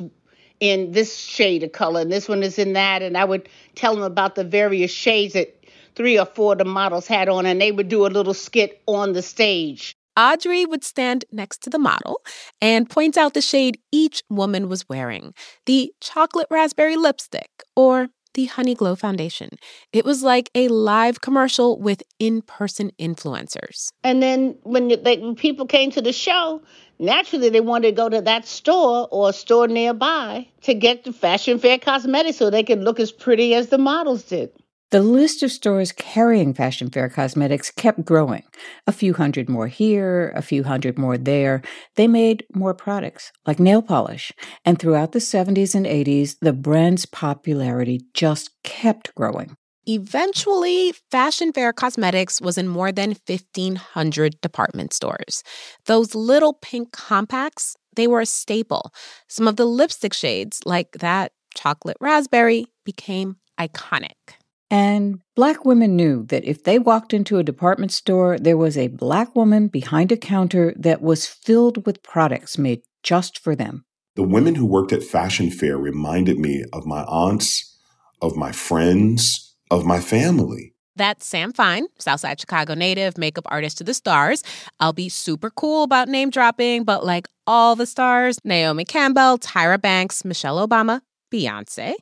in 0.60 0.92
this 0.92 1.16
shade 1.16 1.62
of 1.62 1.72
color 1.72 2.00
and 2.00 2.12
this 2.12 2.28
one 2.28 2.42
is 2.42 2.58
in 2.58 2.74
that 2.74 3.02
and 3.02 3.16
I 3.16 3.24
would 3.24 3.48
tell 3.74 3.94
them 3.94 4.04
about 4.04 4.34
the 4.34 4.44
various 4.44 4.90
shades 4.90 5.34
that 5.34 5.57
three 5.98 6.16
or 6.16 6.24
four 6.24 6.52
of 6.52 6.58
the 6.58 6.64
models 6.64 7.08
had 7.08 7.28
on 7.28 7.44
and 7.44 7.60
they 7.60 7.72
would 7.72 7.88
do 7.88 8.06
a 8.06 8.08
little 8.08 8.32
skit 8.32 8.80
on 8.86 9.12
the 9.14 9.20
stage. 9.20 9.96
Audrey 10.16 10.64
would 10.64 10.84
stand 10.84 11.24
next 11.32 11.60
to 11.64 11.70
the 11.70 11.78
model 11.78 12.20
and 12.60 12.88
point 12.88 13.16
out 13.16 13.34
the 13.34 13.42
shade 13.42 13.80
each 13.90 14.22
woman 14.30 14.68
was 14.68 14.88
wearing 14.88 15.34
the 15.66 15.92
chocolate 16.00 16.46
raspberry 16.50 16.96
lipstick 16.96 17.50
or 17.74 18.08
the 18.34 18.44
Honey 18.44 18.76
Glow 18.76 18.94
foundation. 18.94 19.50
It 19.92 20.04
was 20.04 20.22
like 20.22 20.50
a 20.54 20.68
live 20.68 21.20
commercial 21.20 21.80
with 21.80 22.04
in 22.20 22.42
person 22.42 22.92
influencers. 23.00 23.88
And 24.04 24.22
then 24.22 24.56
when, 24.62 24.88
they, 25.02 25.18
when 25.18 25.34
people 25.34 25.66
came 25.66 25.90
to 25.90 26.00
the 26.00 26.12
show, 26.12 26.62
naturally 27.00 27.48
they 27.48 27.60
wanted 27.60 27.88
to 27.88 27.96
go 27.96 28.08
to 28.08 28.20
that 28.20 28.46
store 28.46 29.08
or 29.10 29.30
a 29.30 29.32
store 29.32 29.66
nearby 29.66 30.46
to 30.62 30.74
get 30.74 31.02
the 31.02 31.12
fashion 31.12 31.58
fair 31.58 31.78
cosmetics 31.78 32.38
so 32.38 32.50
they 32.50 32.62
could 32.62 32.84
look 32.84 33.00
as 33.00 33.10
pretty 33.10 33.54
as 33.54 33.68
the 33.68 33.78
models 33.78 34.22
did. 34.22 34.52
The 34.90 35.02
list 35.02 35.42
of 35.42 35.52
stores 35.52 35.92
carrying 35.92 36.54
Fashion 36.54 36.88
Fair 36.88 37.10
cosmetics 37.10 37.70
kept 37.70 38.06
growing. 38.06 38.44
A 38.86 38.92
few 38.92 39.12
hundred 39.12 39.46
more 39.46 39.66
here, 39.66 40.32
a 40.34 40.40
few 40.40 40.64
hundred 40.64 40.98
more 40.98 41.18
there. 41.18 41.60
They 41.96 42.08
made 42.08 42.46
more 42.54 42.72
products, 42.72 43.30
like 43.46 43.60
nail 43.60 43.82
polish. 43.82 44.32
And 44.64 44.78
throughout 44.78 45.12
the 45.12 45.18
70s 45.18 45.74
and 45.74 45.84
80s, 45.84 46.36
the 46.40 46.54
brand's 46.54 47.04
popularity 47.04 48.00
just 48.14 48.48
kept 48.64 49.14
growing. 49.14 49.56
Eventually, 49.86 50.94
Fashion 51.10 51.52
Fair 51.52 51.74
Cosmetics 51.74 52.40
was 52.40 52.56
in 52.56 52.66
more 52.66 52.90
than 52.90 53.14
1,500 53.26 54.40
department 54.40 54.94
stores. 54.94 55.42
Those 55.84 56.14
little 56.14 56.54
pink 56.54 56.92
compacts, 56.92 57.76
they 57.94 58.06
were 58.06 58.22
a 58.22 58.26
staple. 58.26 58.94
Some 59.28 59.48
of 59.48 59.56
the 59.56 59.66
lipstick 59.66 60.14
shades, 60.14 60.60
like 60.64 60.92
that 60.92 61.32
chocolate 61.54 61.98
raspberry, 62.00 62.64
became 62.86 63.36
iconic. 63.60 64.37
And 64.70 65.20
black 65.34 65.64
women 65.64 65.96
knew 65.96 66.24
that 66.26 66.44
if 66.44 66.64
they 66.64 66.78
walked 66.78 67.14
into 67.14 67.38
a 67.38 67.42
department 67.42 67.92
store, 67.92 68.38
there 68.38 68.56
was 68.56 68.76
a 68.76 68.88
black 68.88 69.34
woman 69.34 69.68
behind 69.68 70.12
a 70.12 70.16
counter 70.16 70.74
that 70.76 71.00
was 71.00 71.26
filled 71.26 71.86
with 71.86 72.02
products 72.02 72.58
made 72.58 72.82
just 73.02 73.38
for 73.38 73.56
them. 73.56 73.84
The 74.14 74.24
women 74.24 74.56
who 74.56 74.66
worked 74.66 74.92
at 74.92 75.02
Fashion 75.02 75.50
Fair 75.50 75.78
reminded 75.78 76.38
me 76.38 76.64
of 76.72 76.84
my 76.84 77.02
aunts, 77.04 77.78
of 78.20 78.36
my 78.36 78.52
friends, 78.52 79.56
of 79.70 79.86
my 79.86 80.00
family. 80.00 80.74
That's 80.96 81.24
Sam 81.24 81.52
Fine, 81.52 81.86
Southside 82.00 82.40
Chicago 82.40 82.74
native, 82.74 83.16
makeup 83.16 83.46
artist 83.46 83.78
to 83.78 83.84
the 83.84 83.94
stars. 83.94 84.42
I'll 84.80 84.92
be 84.92 85.08
super 85.08 85.48
cool 85.48 85.84
about 85.84 86.08
name 86.08 86.30
dropping, 86.30 86.82
but 86.82 87.06
like 87.06 87.28
all 87.46 87.76
the 87.76 87.86
stars 87.86 88.38
Naomi 88.42 88.84
Campbell, 88.84 89.38
Tyra 89.38 89.80
Banks, 89.80 90.24
Michelle 90.24 90.66
Obama, 90.66 91.00
Beyonce. 91.32 91.94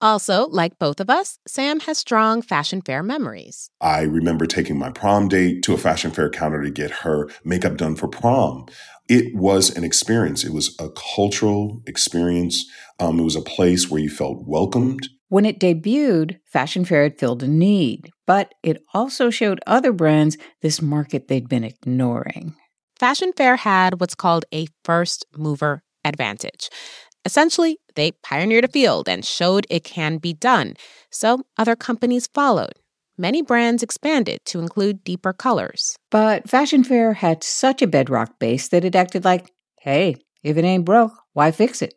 Also, 0.00 0.46
like 0.48 0.78
both 0.78 1.00
of 1.00 1.10
us, 1.10 1.38
Sam 1.46 1.80
has 1.80 1.98
strong 1.98 2.42
fashion 2.42 2.82
fair 2.82 3.02
memories. 3.02 3.70
I 3.80 4.02
remember 4.02 4.46
taking 4.46 4.78
my 4.78 4.90
prom 4.90 5.28
date 5.28 5.62
to 5.64 5.74
a 5.74 5.78
fashion 5.78 6.10
fair 6.10 6.30
counter 6.30 6.62
to 6.62 6.70
get 6.70 6.90
her 6.90 7.28
makeup 7.44 7.76
done 7.76 7.96
for 7.96 8.08
prom. 8.08 8.66
It 9.08 9.34
was 9.34 9.76
an 9.76 9.84
experience. 9.84 10.44
It 10.44 10.52
was 10.52 10.76
a 10.78 10.88
cultural 10.90 11.82
experience. 11.86 12.64
Um, 12.98 13.18
it 13.18 13.24
was 13.24 13.36
a 13.36 13.42
place 13.42 13.90
where 13.90 14.00
you 14.00 14.08
felt 14.08 14.46
welcomed. 14.46 15.08
When 15.28 15.46
it 15.46 15.60
debuted, 15.60 16.38
Fashion 16.44 16.84
Fair 16.84 17.04
had 17.04 17.18
filled 17.18 17.42
a 17.42 17.48
need, 17.48 18.10
but 18.26 18.52
it 18.62 18.82
also 18.94 19.30
showed 19.30 19.60
other 19.66 19.92
brands 19.92 20.36
this 20.60 20.82
market 20.82 21.28
they'd 21.28 21.48
been 21.48 21.64
ignoring. 21.64 22.54
Fashion 22.98 23.32
Fair 23.36 23.56
had 23.56 24.00
what's 24.00 24.14
called 24.14 24.44
a 24.52 24.66
first 24.84 25.24
mover 25.36 25.82
advantage. 26.04 26.68
Essentially, 27.24 27.78
they 27.94 28.12
pioneered 28.22 28.64
a 28.64 28.68
field 28.68 29.08
and 29.08 29.24
showed 29.24 29.66
it 29.70 29.84
can 29.84 30.18
be 30.18 30.32
done, 30.32 30.74
so 31.10 31.42
other 31.58 31.76
companies 31.76 32.26
followed. 32.26 32.74
Many 33.18 33.42
brands 33.42 33.82
expanded 33.82 34.38
to 34.46 34.60
include 34.60 35.04
deeper 35.04 35.32
colors. 35.32 35.94
But 36.10 36.48
Fashion 36.48 36.82
Fair 36.82 37.12
had 37.12 37.44
such 37.44 37.82
a 37.82 37.86
bedrock 37.86 38.38
base 38.38 38.68
that 38.68 38.84
it 38.84 38.96
acted 38.96 39.24
like, 39.24 39.52
hey, 39.80 40.16
if 40.42 40.56
it 40.56 40.64
ain't 40.64 40.86
broke, 40.86 41.12
why 41.34 41.50
fix 41.50 41.82
it? 41.82 41.94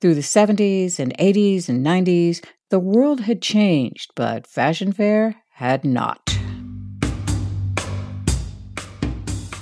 Through 0.00 0.14
the 0.14 0.22
70s 0.22 0.98
and 0.98 1.16
80s 1.18 1.68
and 1.68 1.84
90s, 1.84 2.42
the 2.70 2.78
world 2.78 3.20
had 3.20 3.42
changed, 3.42 4.12
but 4.16 4.46
Fashion 4.46 4.92
Fair 4.92 5.36
had 5.52 5.84
not. 5.84 6.34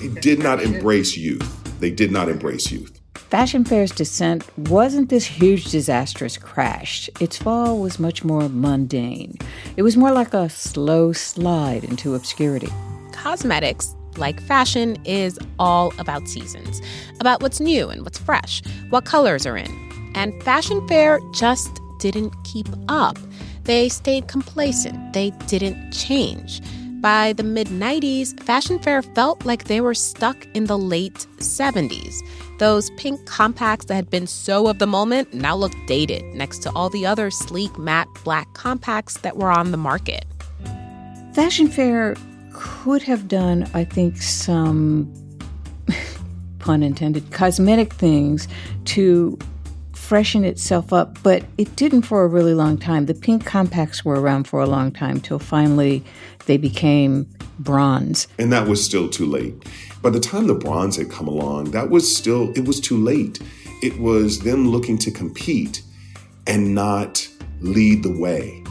They 0.00 0.08
did 0.20 0.38
not 0.38 0.62
embrace 0.62 1.16
youth. 1.16 1.78
They 1.80 1.90
did 1.90 2.12
not 2.12 2.28
embrace 2.28 2.70
youth. 2.70 3.01
Fashion 3.32 3.64
Fair's 3.64 3.92
descent 3.92 4.44
wasn't 4.68 5.08
this 5.08 5.24
huge 5.24 5.70
disastrous 5.70 6.36
crash. 6.36 7.08
Its 7.18 7.38
fall 7.38 7.78
was 7.78 7.98
much 7.98 8.22
more 8.22 8.46
mundane. 8.50 9.38
It 9.74 9.80
was 9.80 9.96
more 9.96 10.12
like 10.12 10.34
a 10.34 10.50
slow 10.50 11.14
slide 11.14 11.82
into 11.82 12.14
obscurity. 12.14 12.68
Cosmetics, 13.12 13.96
like 14.18 14.38
fashion, 14.42 14.98
is 15.06 15.38
all 15.58 15.94
about 15.98 16.28
seasons, 16.28 16.82
about 17.20 17.40
what's 17.40 17.58
new 17.58 17.88
and 17.88 18.02
what's 18.02 18.18
fresh, 18.18 18.62
what 18.90 19.06
colors 19.06 19.46
are 19.46 19.56
in. 19.56 20.12
And 20.14 20.42
Fashion 20.42 20.86
Fair 20.86 21.18
just 21.32 21.80
didn't 22.00 22.34
keep 22.44 22.68
up. 22.88 23.16
They 23.64 23.88
stayed 23.88 24.28
complacent, 24.28 25.14
they 25.14 25.30
didn't 25.46 25.92
change. 25.92 26.60
By 27.02 27.32
the 27.32 27.42
mid 27.42 27.66
90s, 27.66 28.40
Fashion 28.44 28.78
Fair 28.78 29.02
felt 29.02 29.44
like 29.44 29.64
they 29.64 29.80
were 29.80 29.92
stuck 29.92 30.46
in 30.54 30.66
the 30.66 30.78
late 30.78 31.26
70s. 31.38 32.14
Those 32.60 32.90
pink 32.90 33.26
compacts 33.26 33.86
that 33.86 33.94
had 33.94 34.08
been 34.08 34.28
so 34.28 34.68
of 34.68 34.78
the 34.78 34.86
moment 34.86 35.34
now 35.34 35.56
look 35.56 35.72
dated 35.88 36.22
next 36.26 36.60
to 36.60 36.70
all 36.76 36.90
the 36.90 37.04
other 37.04 37.28
sleek 37.28 37.76
matte 37.76 38.06
black 38.22 38.46
compacts 38.54 39.18
that 39.18 39.36
were 39.36 39.50
on 39.50 39.72
the 39.72 39.76
market. 39.76 40.24
Fashion 41.34 41.66
Fair 41.66 42.14
could 42.52 43.02
have 43.02 43.26
done, 43.26 43.68
I 43.74 43.82
think, 43.82 44.22
some 44.22 45.12
pun 46.60 46.84
intended, 46.84 47.32
cosmetic 47.32 47.92
things 47.92 48.46
to 48.84 49.36
freshen 50.12 50.44
itself 50.44 50.92
up, 50.92 51.16
but 51.22 51.42
it 51.56 51.74
didn't 51.74 52.02
for 52.02 52.22
a 52.22 52.28
really 52.28 52.52
long 52.52 52.76
time. 52.76 53.06
The 53.06 53.14
pink 53.14 53.46
compacts 53.46 54.04
were 54.04 54.20
around 54.20 54.44
for 54.44 54.60
a 54.60 54.66
long 54.66 54.92
time 54.92 55.20
till 55.20 55.38
finally 55.38 56.04
they 56.46 56.56
became 56.56 57.26
bronze. 57.58 58.28
And 58.38 58.52
that 58.52 58.66
was 58.66 58.84
still 58.84 59.08
too 59.08 59.26
late. 59.26 59.54
By 60.02 60.10
the 60.10 60.20
time 60.20 60.46
the 60.46 60.54
bronze 60.54 60.96
had 60.96 61.10
come 61.10 61.28
along, 61.28 61.70
that 61.70 61.90
was 61.90 62.16
still, 62.16 62.52
it 62.56 62.66
was 62.66 62.80
too 62.80 62.96
late. 62.96 63.40
It 63.82 63.98
was 63.98 64.40
them 64.40 64.68
looking 64.68 64.98
to 64.98 65.10
compete 65.10 65.82
and 66.46 66.74
not 66.74 67.28
lead 67.60 68.02
the 68.02 68.18
way. 68.18 68.62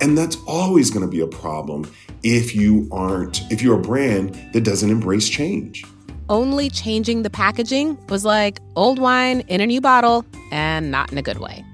And 0.00 0.16
that's 0.16 0.36
always 0.46 0.90
going 0.90 1.04
to 1.04 1.10
be 1.10 1.20
a 1.20 1.26
problem 1.26 1.90
if 2.22 2.54
you 2.54 2.88
aren't, 2.90 3.42
if 3.50 3.62
you're 3.62 3.78
a 3.78 3.82
brand 3.82 4.34
that 4.52 4.62
doesn't 4.62 4.90
embrace 4.90 5.28
change. 5.28 5.84
Only 6.28 6.70
changing 6.70 7.22
the 7.22 7.30
packaging 7.30 7.98
was 8.08 8.24
like 8.24 8.60
old 8.76 8.98
wine 8.98 9.40
in 9.48 9.60
a 9.60 9.66
new 9.66 9.80
bottle 9.80 10.24
and 10.52 10.90
not 10.90 11.10
in 11.10 11.18
a 11.18 11.22
good 11.22 11.38
way. 11.38 11.64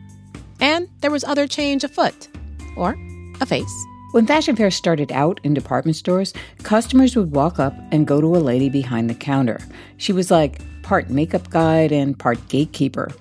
And 0.61 0.89
there 1.03 1.11
was 1.11 1.23
other 1.25 1.47
change 1.47 1.85
afoot, 1.85 2.29
or 2.77 2.97
a 3.41 3.47
face. 3.47 3.87
When 4.17 4.27
Fashion 4.27 4.57
Fair 4.57 4.71
started 4.71 5.13
out 5.13 5.41
in 5.45 5.53
department 5.53 5.95
stores, 5.95 6.33
customers 6.63 7.15
would 7.17 7.33
walk 7.33 7.59
up 7.59 7.75
and 7.93 8.07
go 8.07 8.19
to 8.23 8.35
a 8.35 8.39
lady 8.39 8.71
behind 8.71 9.11
the 9.11 9.15
counter. 9.15 9.61
She 9.99 10.15
was 10.15 10.31
like 10.31 10.63
part 10.81 11.11
makeup 11.11 11.51
guide 11.51 11.93
and 11.93 12.19
part 12.19 12.39
gatekeeper. 12.49 13.13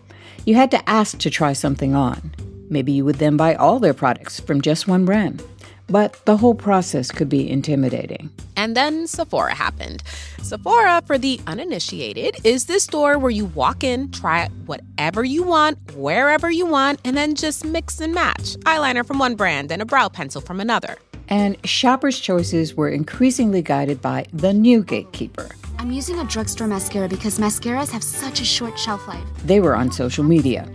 You 0.45 0.55
had 0.55 0.71
to 0.71 0.89
ask 0.89 1.17
to 1.17 1.29
try 1.29 1.51
something 1.51 1.95
on. 1.95 2.33
Maybe 2.69 2.93
you 2.93 3.03
would 3.03 3.17
then 3.17 3.35
buy 3.35 3.55
all 3.55 3.81
their 3.81 3.93
products 3.93 4.39
from 4.39 4.61
just 4.61 4.87
one 4.87 5.03
brand. 5.03 5.43
But 5.87 6.19
the 6.25 6.37
whole 6.37 6.55
process 6.55 7.11
could 7.11 7.29
be 7.29 7.49
intimidating. 7.49 8.31
And 8.55 8.75
then 8.75 9.07
Sephora 9.07 9.53
happened. 9.53 10.01
Sephora, 10.41 11.03
for 11.05 11.17
the 11.17 11.39
uninitiated, 11.45 12.37
is 12.43 12.65
this 12.65 12.83
store 12.83 13.19
where 13.19 13.31
you 13.31 13.45
walk 13.45 13.83
in, 13.83 14.11
try 14.11 14.49
whatever 14.65 15.23
you 15.23 15.43
want, 15.43 15.77
wherever 15.95 16.49
you 16.49 16.65
want, 16.65 16.99
and 17.03 17.15
then 17.15 17.35
just 17.35 17.65
mix 17.65 17.99
and 17.99 18.13
match 18.13 18.55
eyeliner 18.65 19.05
from 19.05 19.19
one 19.19 19.35
brand 19.35 19.71
and 19.71 19.81
a 19.81 19.85
brow 19.85 20.09
pencil 20.09 20.41
from 20.41 20.59
another. 20.59 20.97
And 21.27 21.57
shoppers' 21.67 22.19
choices 22.19 22.75
were 22.75 22.89
increasingly 22.89 23.61
guided 23.61 24.01
by 24.01 24.25
the 24.31 24.53
new 24.53 24.83
gatekeeper. 24.83 25.49
I'm 25.77 25.91
using 25.91 26.19
a 26.19 26.23
drugstore 26.25 26.67
mascara 26.67 27.07
because 27.07 27.39
mascaras 27.39 27.91
have 27.91 28.03
such 28.03 28.41
a 28.41 28.45
short 28.45 28.77
shelf 28.79 29.07
life. 29.07 29.23
They 29.43 29.59
were 29.59 29.75
on 29.75 29.91
social 29.91 30.23
media. 30.23 30.69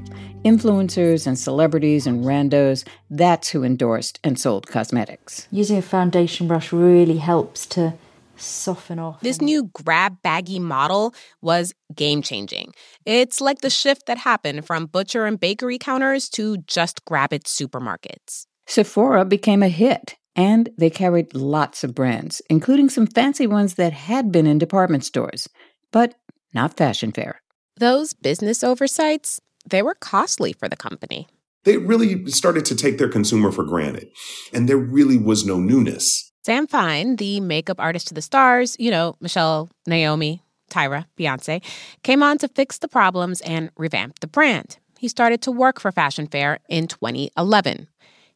Influencers 0.44 1.26
and 1.26 1.38
celebrities 1.38 2.06
and 2.06 2.24
randos, 2.24 2.86
that's 3.10 3.50
who 3.50 3.62
endorsed 3.62 4.18
and 4.24 4.40
sold 4.40 4.66
cosmetics. 4.66 5.46
Using 5.50 5.76
a 5.76 5.82
foundation 5.82 6.48
brush 6.48 6.72
really 6.72 7.18
helps 7.18 7.66
to 7.66 7.92
soften 8.36 8.98
off. 8.98 9.20
This 9.20 9.42
new 9.42 9.64
grab 9.74 10.16
baggy 10.22 10.58
model 10.58 11.14
was 11.42 11.74
game 11.94 12.22
changing. 12.22 12.72
It's 13.04 13.42
like 13.42 13.60
the 13.60 13.68
shift 13.68 14.06
that 14.06 14.16
happened 14.16 14.66
from 14.66 14.86
butcher 14.86 15.26
and 15.26 15.38
bakery 15.38 15.76
counters 15.76 16.30
to 16.30 16.56
just 16.66 17.04
grab 17.04 17.34
it 17.34 17.44
supermarkets. 17.44 18.46
Sephora 18.66 19.26
became 19.26 19.62
a 19.62 19.68
hit, 19.68 20.16
and 20.34 20.70
they 20.78 20.88
carried 20.88 21.34
lots 21.34 21.84
of 21.84 21.94
brands, 21.94 22.40
including 22.48 22.88
some 22.88 23.06
fancy 23.06 23.46
ones 23.46 23.74
that 23.74 23.92
had 23.92 24.32
been 24.32 24.46
in 24.46 24.56
department 24.56 25.04
stores, 25.04 25.50
but 25.92 26.14
not 26.54 26.78
fashion 26.78 27.12
fair. 27.12 27.42
Those 27.76 28.14
business 28.14 28.64
oversights, 28.64 29.40
they 29.66 29.82
were 29.82 29.94
costly 29.94 30.52
for 30.52 30.68
the 30.68 30.76
company. 30.76 31.28
They 31.64 31.76
really 31.76 32.26
started 32.30 32.64
to 32.66 32.74
take 32.74 32.98
their 32.98 33.08
consumer 33.08 33.52
for 33.52 33.64
granted, 33.64 34.08
and 34.52 34.68
there 34.68 34.78
really 34.78 35.18
was 35.18 35.44
no 35.44 35.58
newness. 35.58 36.32
Sam 36.42 36.66
Fine, 36.66 37.16
the 37.16 37.40
makeup 37.40 37.78
artist 37.78 38.08
to 38.08 38.14
the 38.14 38.22
stars, 38.22 38.76
you 38.78 38.90
know, 38.90 39.16
Michelle, 39.20 39.68
Naomi, 39.86 40.42
Tyra, 40.70 41.04
Beyonce, 41.18 41.62
came 42.02 42.22
on 42.22 42.38
to 42.38 42.48
fix 42.48 42.78
the 42.78 42.88
problems 42.88 43.42
and 43.42 43.70
revamp 43.76 44.20
the 44.20 44.26
brand. 44.26 44.78
He 44.98 45.08
started 45.08 45.42
to 45.42 45.50
work 45.50 45.80
for 45.80 45.92
Fashion 45.92 46.26
Fair 46.26 46.60
in 46.68 46.86
2011. 46.86 47.88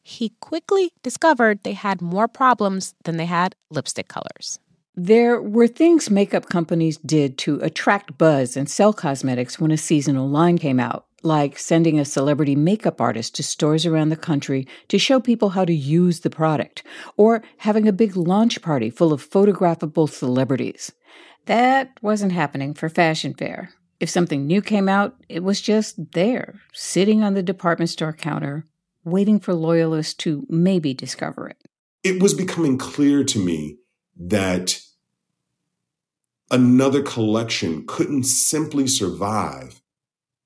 He 0.03 0.29
quickly 0.39 0.91
discovered 1.01 1.63
they 1.63 1.73
had 1.73 2.01
more 2.01 2.27
problems 2.27 2.93
than 3.05 3.17
they 3.17 3.25
had 3.25 3.55
lipstick 3.71 4.07
colors. 4.07 4.59
There 4.95 5.41
were 5.41 5.67
things 5.67 6.09
makeup 6.09 6.47
companies 6.47 6.97
did 6.97 7.37
to 7.39 7.59
attract 7.61 8.17
buzz 8.17 8.55
and 8.55 8.69
sell 8.69 8.93
cosmetics 8.93 9.59
when 9.59 9.71
a 9.71 9.77
seasonal 9.77 10.29
line 10.29 10.57
came 10.57 10.79
out, 10.79 11.05
like 11.25 11.59
sending 11.59 11.99
a 11.99 12.05
celebrity 12.05 12.55
makeup 12.55 13.01
artist 13.01 13.35
to 13.35 13.43
stores 13.43 13.85
around 13.85 14.09
the 14.09 14.15
country 14.15 14.67
to 14.87 14.99
show 14.99 15.19
people 15.19 15.49
how 15.49 15.65
to 15.65 15.73
use 15.73 16.21
the 16.21 16.29
product, 16.29 16.83
or 17.17 17.43
having 17.57 17.87
a 17.87 17.93
big 17.93 18.15
launch 18.15 18.61
party 18.61 18.89
full 18.89 19.11
of 19.11 19.27
photographable 19.27 20.09
celebrities. 20.09 20.91
That 21.45 21.97
wasn't 22.01 22.31
happening 22.31 22.73
for 22.73 22.89
Fashion 22.89 23.33
Fair. 23.33 23.71
If 23.99 24.09
something 24.09 24.45
new 24.45 24.61
came 24.61 24.89
out, 24.89 25.15
it 25.29 25.43
was 25.43 25.61
just 25.61 26.11
there, 26.13 26.59
sitting 26.73 27.23
on 27.23 27.33
the 27.33 27.43
department 27.43 27.89
store 27.89 28.13
counter, 28.13 28.65
waiting 29.03 29.39
for 29.39 29.53
loyalists 29.53 30.13
to 30.15 30.45
maybe 30.49 30.93
discover 30.93 31.47
it. 31.47 31.57
It 32.03 32.21
was 32.21 32.33
becoming 32.33 32.77
clear 32.77 33.23
to 33.23 33.39
me 33.39 33.77
that 34.17 34.79
another 36.51 37.01
collection 37.01 37.85
couldn't 37.87 38.23
simply 38.23 38.87
survive 38.87 39.81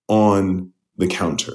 on 0.09 0.73
the 0.97 1.07
counter 1.07 1.53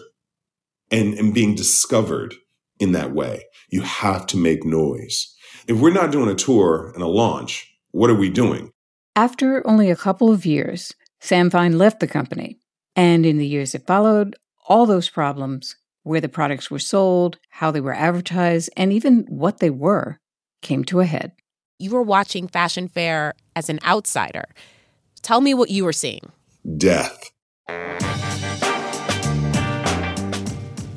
and, 0.91 1.13
and 1.15 1.35
being 1.35 1.55
discovered 1.55 2.35
in 2.81 2.93
that 2.93 3.13
way. 3.13 3.45
You 3.69 3.83
have 3.83 4.27
to 4.29 4.39
make 4.39 4.65
noise. 4.65 5.35
If 5.69 5.79
we're 5.79 5.93
not 5.93 6.13
doing 6.13 6.31
a 6.31 6.35
tour 6.35 6.91
and 6.95 7.03
a 7.03 7.09
launch, 7.09 7.71
what 7.91 8.11
are 8.11 8.15
we 8.15 8.31
doing? 8.31 8.71
After 9.17 9.67
only 9.67 9.91
a 9.91 9.97
couple 9.97 10.31
of 10.31 10.47
years, 10.47 10.95
Sam 11.21 11.51
Fine 11.51 11.79
left 11.79 12.01
the 12.01 12.07
company. 12.07 12.59
And 12.97 13.27
in 13.27 13.39
the 13.39 13.47
years 13.47 13.73
that 13.73 13.87
followed, 13.87 14.37
all 14.69 14.87
those 14.87 15.09
problems, 15.09 15.77
where 16.05 16.21
the 16.21 16.29
products 16.29 16.71
were 16.71 16.79
sold, 16.79 17.39
how 17.49 17.71
they 17.71 17.81
were 17.81 17.95
advertised, 17.95 18.71
and 18.77 18.93
even 18.93 19.25
what 19.29 19.59
they 19.59 19.71
were, 19.71 20.21
came 20.63 20.85
to 20.85 21.01
a 21.01 21.07
head. 21.07 21.33
You 21.79 21.91
were 21.91 22.03
watching 22.03 22.47
Fashion 22.47 22.89
Fair 22.89 23.35
as 23.57 23.69
an 23.69 23.81
outsider. 23.85 24.45
Tell 25.23 25.41
me 25.41 25.55
what 25.55 25.71
you 25.71 25.85
were 25.85 25.93
seeing. 25.93 26.31
Death. 26.77 27.31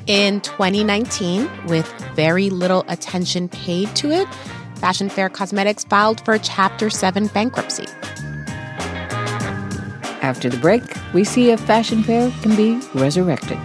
In 0.08 0.40
2019, 0.40 1.66
with 1.66 1.86
very 2.16 2.48
little 2.48 2.82
attention 2.88 3.46
paid 3.46 3.94
to 3.96 4.10
it, 4.10 4.26
Fashion 4.76 5.10
Fair 5.10 5.28
Cosmetics 5.28 5.84
filed 5.84 6.24
for 6.24 6.38
Chapter 6.38 6.88
7 6.88 7.26
bankruptcy. 7.26 7.84
After 10.22 10.48
the 10.48 10.56
break, 10.56 10.82
we 11.12 11.24
see 11.24 11.50
if 11.50 11.60
Fashion 11.60 12.02
Fair 12.02 12.32
can 12.40 12.56
be 12.56 12.80
resurrected. 12.94 13.58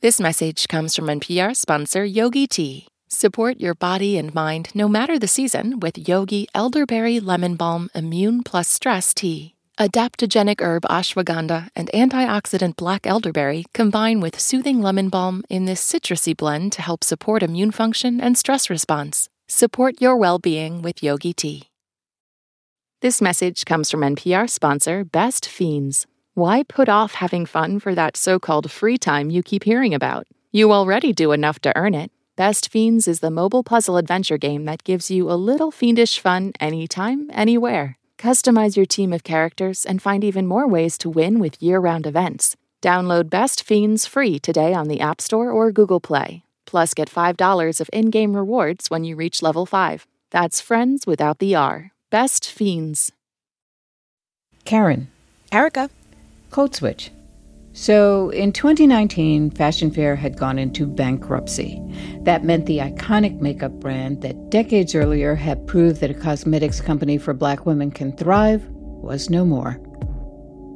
This 0.00 0.20
message 0.20 0.68
comes 0.68 0.94
from 0.94 1.06
NPR 1.06 1.56
sponsor 1.56 2.04
Yogi 2.04 2.46
Tea. 2.46 2.89
Support 3.12 3.58
your 3.58 3.74
body 3.74 4.16
and 4.18 4.32
mind 4.32 4.68
no 4.72 4.88
matter 4.88 5.18
the 5.18 5.26
season 5.26 5.80
with 5.80 6.08
Yogi 6.08 6.46
Elderberry 6.54 7.18
Lemon 7.18 7.56
Balm 7.56 7.90
Immune 7.92 8.44
Plus 8.44 8.68
Stress 8.68 9.12
Tea. 9.12 9.56
Adaptogenic 9.80 10.60
herb 10.60 10.84
ashwagandha 10.84 11.70
and 11.74 11.90
antioxidant 11.92 12.76
black 12.76 13.08
elderberry 13.08 13.64
combine 13.74 14.20
with 14.20 14.38
soothing 14.38 14.80
lemon 14.80 15.08
balm 15.08 15.42
in 15.50 15.64
this 15.64 15.82
citrusy 15.82 16.36
blend 16.36 16.70
to 16.70 16.82
help 16.82 17.02
support 17.02 17.42
immune 17.42 17.72
function 17.72 18.20
and 18.20 18.38
stress 18.38 18.70
response. 18.70 19.28
Support 19.48 20.00
your 20.00 20.16
well 20.16 20.38
being 20.38 20.80
with 20.80 21.02
Yogi 21.02 21.32
Tea. 21.32 21.64
This 23.00 23.20
message 23.20 23.64
comes 23.64 23.90
from 23.90 24.02
NPR 24.02 24.48
sponsor 24.48 25.02
Best 25.02 25.48
Fiends. 25.48 26.06
Why 26.34 26.62
put 26.62 26.88
off 26.88 27.14
having 27.14 27.44
fun 27.44 27.80
for 27.80 27.92
that 27.96 28.16
so 28.16 28.38
called 28.38 28.70
free 28.70 28.98
time 28.98 29.30
you 29.30 29.42
keep 29.42 29.64
hearing 29.64 29.94
about? 29.94 30.28
You 30.52 30.70
already 30.70 31.12
do 31.12 31.32
enough 31.32 31.58
to 31.62 31.76
earn 31.76 31.96
it. 31.96 32.12
Best 32.40 32.72
Fiends 32.72 33.06
is 33.06 33.20
the 33.20 33.30
mobile 33.30 33.62
puzzle 33.62 33.98
adventure 33.98 34.38
game 34.38 34.64
that 34.64 34.82
gives 34.82 35.10
you 35.10 35.30
a 35.30 35.36
little 35.36 35.70
fiendish 35.70 36.18
fun 36.18 36.54
anytime, 36.58 37.28
anywhere. 37.34 37.98
Customize 38.16 38.76
your 38.76 38.86
team 38.86 39.12
of 39.12 39.24
characters 39.24 39.84
and 39.84 40.00
find 40.00 40.24
even 40.24 40.46
more 40.46 40.66
ways 40.66 40.96
to 40.96 41.10
win 41.10 41.38
with 41.38 41.62
year 41.62 41.78
round 41.78 42.06
events. 42.06 42.56
Download 42.80 43.28
Best 43.28 43.62
Fiends 43.62 44.06
free 44.06 44.38
today 44.38 44.72
on 44.72 44.88
the 44.88 45.02
App 45.02 45.20
Store 45.20 45.50
or 45.50 45.70
Google 45.70 46.00
Play. 46.00 46.42
Plus, 46.64 46.94
get 46.94 47.10
$5 47.10 47.78
of 47.78 47.90
in 47.92 48.08
game 48.08 48.34
rewards 48.34 48.88
when 48.88 49.04
you 49.04 49.16
reach 49.16 49.42
level 49.42 49.66
5. 49.66 50.06
That's 50.30 50.62
friends 50.62 51.06
without 51.06 51.40
the 51.40 51.54
R. 51.54 51.90
Best 52.08 52.50
Fiends. 52.50 53.12
Karen. 54.64 55.08
Erica. 55.52 55.90
Code 56.50 56.74
Switch. 56.74 57.10
So 57.72 58.30
in 58.30 58.52
2019, 58.52 59.50
Fashion 59.50 59.90
Fair 59.90 60.16
had 60.16 60.36
gone 60.36 60.58
into 60.58 60.86
bankruptcy. 60.86 61.80
That 62.22 62.44
meant 62.44 62.66
the 62.66 62.78
iconic 62.78 63.40
makeup 63.40 63.72
brand 63.72 64.22
that 64.22 64.50
decades 64.50 64.94
earlier 64.94 65.36
had 65.36 65.66
proved 65.66 66.00
that 66.00 66.10
a 66.10 66.14
cosmetics 66.14 66.80
company 66.80 67.16
for 67.16 67.32
black 67.32 67.66
women 67.66 67.90
can 67.92 68.16
thrive 68.16 68.66
was 68.68 69.30
no 69.30 69.44
more. 69.44 69.74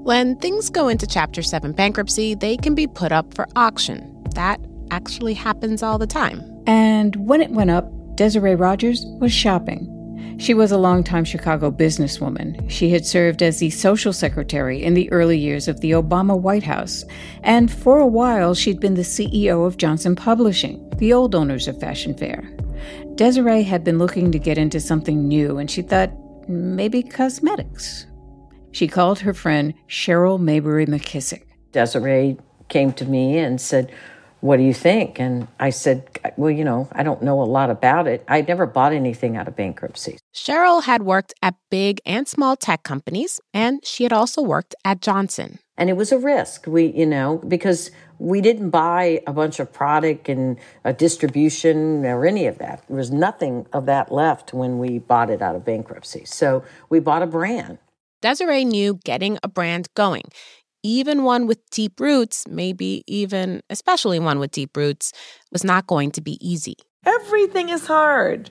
When 0.05 0.37
things 0.37 0.71
go 0.71 0.89
into 0.89 1.07
Chapter 1.07 1.43
7 1.43 1.73
bankruptcy, 1.73 2.35
they 2.35 2.57
can 2.57 2.75
be 2.75 2.87
put 2.87 3.11
up 3.11 3.35
for 3.35 3.49
auction. 3.57 4.23
That 4.35 4.61
actually 4.91 5.35
happens 5.35 5.83
all 5.83 5.99
the 5.99 6.07
time. 6.07 6.43
And 6.67 7.17
when 7.17 7.41
it 7.41 7.51
went 7.51 7.71
up, 7.71 7.91
Desiree 8.15 8.55
Rogers 8.55 9.05
was 9.19 9.33
shopping. 9.33 9.91
She 10.39 10.53
was 10.53 10.73
a 10.73 10.79
longtime 10.79 11.25
Chicago 11.25 11.71
businesswoman. 11.71 12.69
She 12.69 12.91
had 12.91 13.07
served 13.07 13.43
as 13.43 13.59
the 13.59 13.71
social 13.71 14.13
secretary 14.13 14.83
in 14.83 14.95
the 14.95 15.11
early 15.13 15.39
years 15.39 15.69
of 15.69 15.81
the 15.81 15.93
Obama 15.93 16.39
White 16.39 16.65
House. 16.65 17.05
And 17.43 17.73
for 17.73 17.99
a 17.99 18.07
while, 18.07 18.55
she'd 18.55 18.81
been 18.81 18.95
the 18.95 19.03
CEO 19.03 19.67
of 19.67 19.77
Johnson 19.77 20.17
Publishing, 20.17 20.91
the 20.99 21.13
old 21.13 21.35
owners 21.35 21.69
of 21.69 21.79
Fashion 21.79 22.15
Fair. 22.15 22.43
Desiree 23.15 23.63
had 23.63 23.85
been 23.85 23.99
looking 23.99 24.33
to 24.33 24.39
get 24.39 24.59
into 24.59 24.81
something 24.81 25.29
new, 25.29 25.59
and 25.59 25.71
she 25.71 25.83
thought 25.83 26.13
maybe 26.49 27.03
cosmetics. 27.03 28.07
She 28.73 28.89
called 28.89 29.21
her 29.21 29.35
friend 29.35 29.73
Cheryl 29.89 30.41
Mayberry 30.41 30.85
McKissick. 30.85 31.45
Desiree 31.71 32.37
came 32.69 32.93
to 32.95 33.05
me 33.05 33.39
and 33.39 33.61
said, 33.61 33.93
what 34.45 34.59
do 34.59 34.63
you 34.63 34.75
think? 34.75 35.19
And 35.19 35.49
I 35.59 35.71
said, 35.71 36.21
well, 36.37 36.51
you 36.51 36.65
know, 36.65 36.87
I 36.93 37.03
don't 37.03 37.23
know 37.23 37.41
a 37.41 37.45
lot 37.45 37.71
about 37.71 38.07
it. 38.07 38.23
I 38.29 38.43
never 38.43 38.67
bought 38.67 38.93
anything 38.93 39.39
out 39.39 39.49
of 39.49 39.57
bankruptcy. 39.57 40.19
Cheryl 40.35 40.83
had 40.83 41.03
worked 41.03 41.33
at 41.41 41.55
big 41.71 42.03
and 42.05 42.29
small 42.29 42.55
tech 42.55 42.83
companies, 42.83 43.41
and 43.55 43.81
she 43.87 44.03
had 44.03 44.13
also 44.13 44.43
worked 44.43 44.75
at 44.85 45.01
Johnson. 45.01 45.61
And 45.79 45.89
it 45.89 45.95
was 45.95 46.13
a 46.13 46.19
risk, 46.19 46.67
we, 46.67 46.89
you 46.89 47.07
know, 47.07 47.39
because 47.49 47.91
we 48.19 48.43
didn't 48.43 48.69
buy 48.69 49.23
a 49.27 49.33
bunch 49.33 49.61
of 49.61 49.73
product 49.73 50.29
and 50.29 50.59
a 50.85 50.93
distribution 50.93 52.05
or 52.05 52.27
any 52.27 52.47
of 52.47 52.59
that. 52.59 52.85
There 52.87 52.99
was 52.99 53.11
nothing 53.11 53.67
of 53.73 53.87
that 53.87 54.13
left 54.13 54.53
when 54.53 54.79
we 54.79 54.99
bought 54.99 55.31
it 55.31 55.41
out 55.41 55.57
of 55.57 55.65
bankruptcy. 55.65 56.27
So 56.27 56.63
we 56.91 57.01
bought 57.01 57.23
a 57.23 57.27
brand. 57.27 57.79
Desiree 58.21 58.67
knew 58.67 59.01
getting 59.05 59.39
a 59.43 59.49
brand 59.49 59.89
going, 59.95 60.25
even 60.85 61.25
one 61.25 61.49
with 61.49 61.59
deep 61.71 61.99
roots, 61.99 62.47
maybe 62.47 63.03
even 63.09 63.63
especially 63.71 64.21
one 64.21 64.39
with 64.39 64.53
deep 64.53 64.77
roots, 64.77 65.13
was 65.51 65.65
not 65.65 65.89
going 65.89 66.13
to 66.13 66.21
be 66.21 66.39
easy. 66.47 66.77
Everything 67.05 67.71
is 67.71 67.87
hard. 67.87 68.51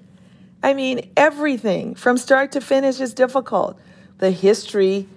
I 0.61 0.73
mean, 0.73 1.11
everything 1.15 1.95
from 1.95 2.17
start 2.17 2.51
to 2.53 2.61
finish 2.61 2.99
is 2.99 3.13
difficult. 3.13 3.79
The 4.17 4.31
history 4.31 5.07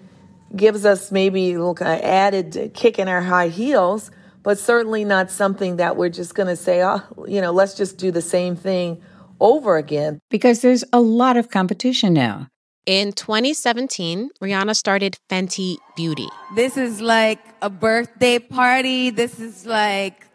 gives 0.54 0.84
us 0.84 1.10
maybe 1.10 1.52
a 1.52 1.58
little 1.58 1.74
kind 1.74 1.98
of 1.98 2.04
added 2.04 2.72
kick 2.74 2.98
in 2.98 3.08
our 3.08 3.22
high 3.22 3.48
heels, 3.48 4.10
but 4.42 4.58
certainly 4.58 5.04
not 5.04 5.30
something 5.30 5.76
that 5.76 5.96
we're 5.96 6.08
just 6.08 6.34
going 6.34 6.48
to 6.48 6.56
say, 6.56 6.82
oh, 6.84 7.02
you 7.26 7.40
know, 7.40 7.52
let's 7.52 7.74
just 7.74 7.98
do 7.98 8.10
the 8.10 8.22
same 8.22 8.56
thing 8.56 9.02
over 9.40 9.76
again. 9.76 10.18
Because 10.30 10.60
there's 10.62 10.84
a 10.92 11.00
lot 11.00 11.36
of 11.36 11.50
competition 11.50 12.12
now. 12.12 12.48
In 12.86 13.12
2017, 13.12 14.30
Rihanna 14.40 14.76
started 14.76 15.18
Fenty 15.28 15.78
Beauty. 15.96 16.28
This 16.54 16.76
is 16.76 17.00
like 17.00 17.40
a 17.60 17.68
birthday 17.68 18.38
party. 18.38 19.10
This 19.10 19.40
is 19.40 19.66
like 19.66 20.28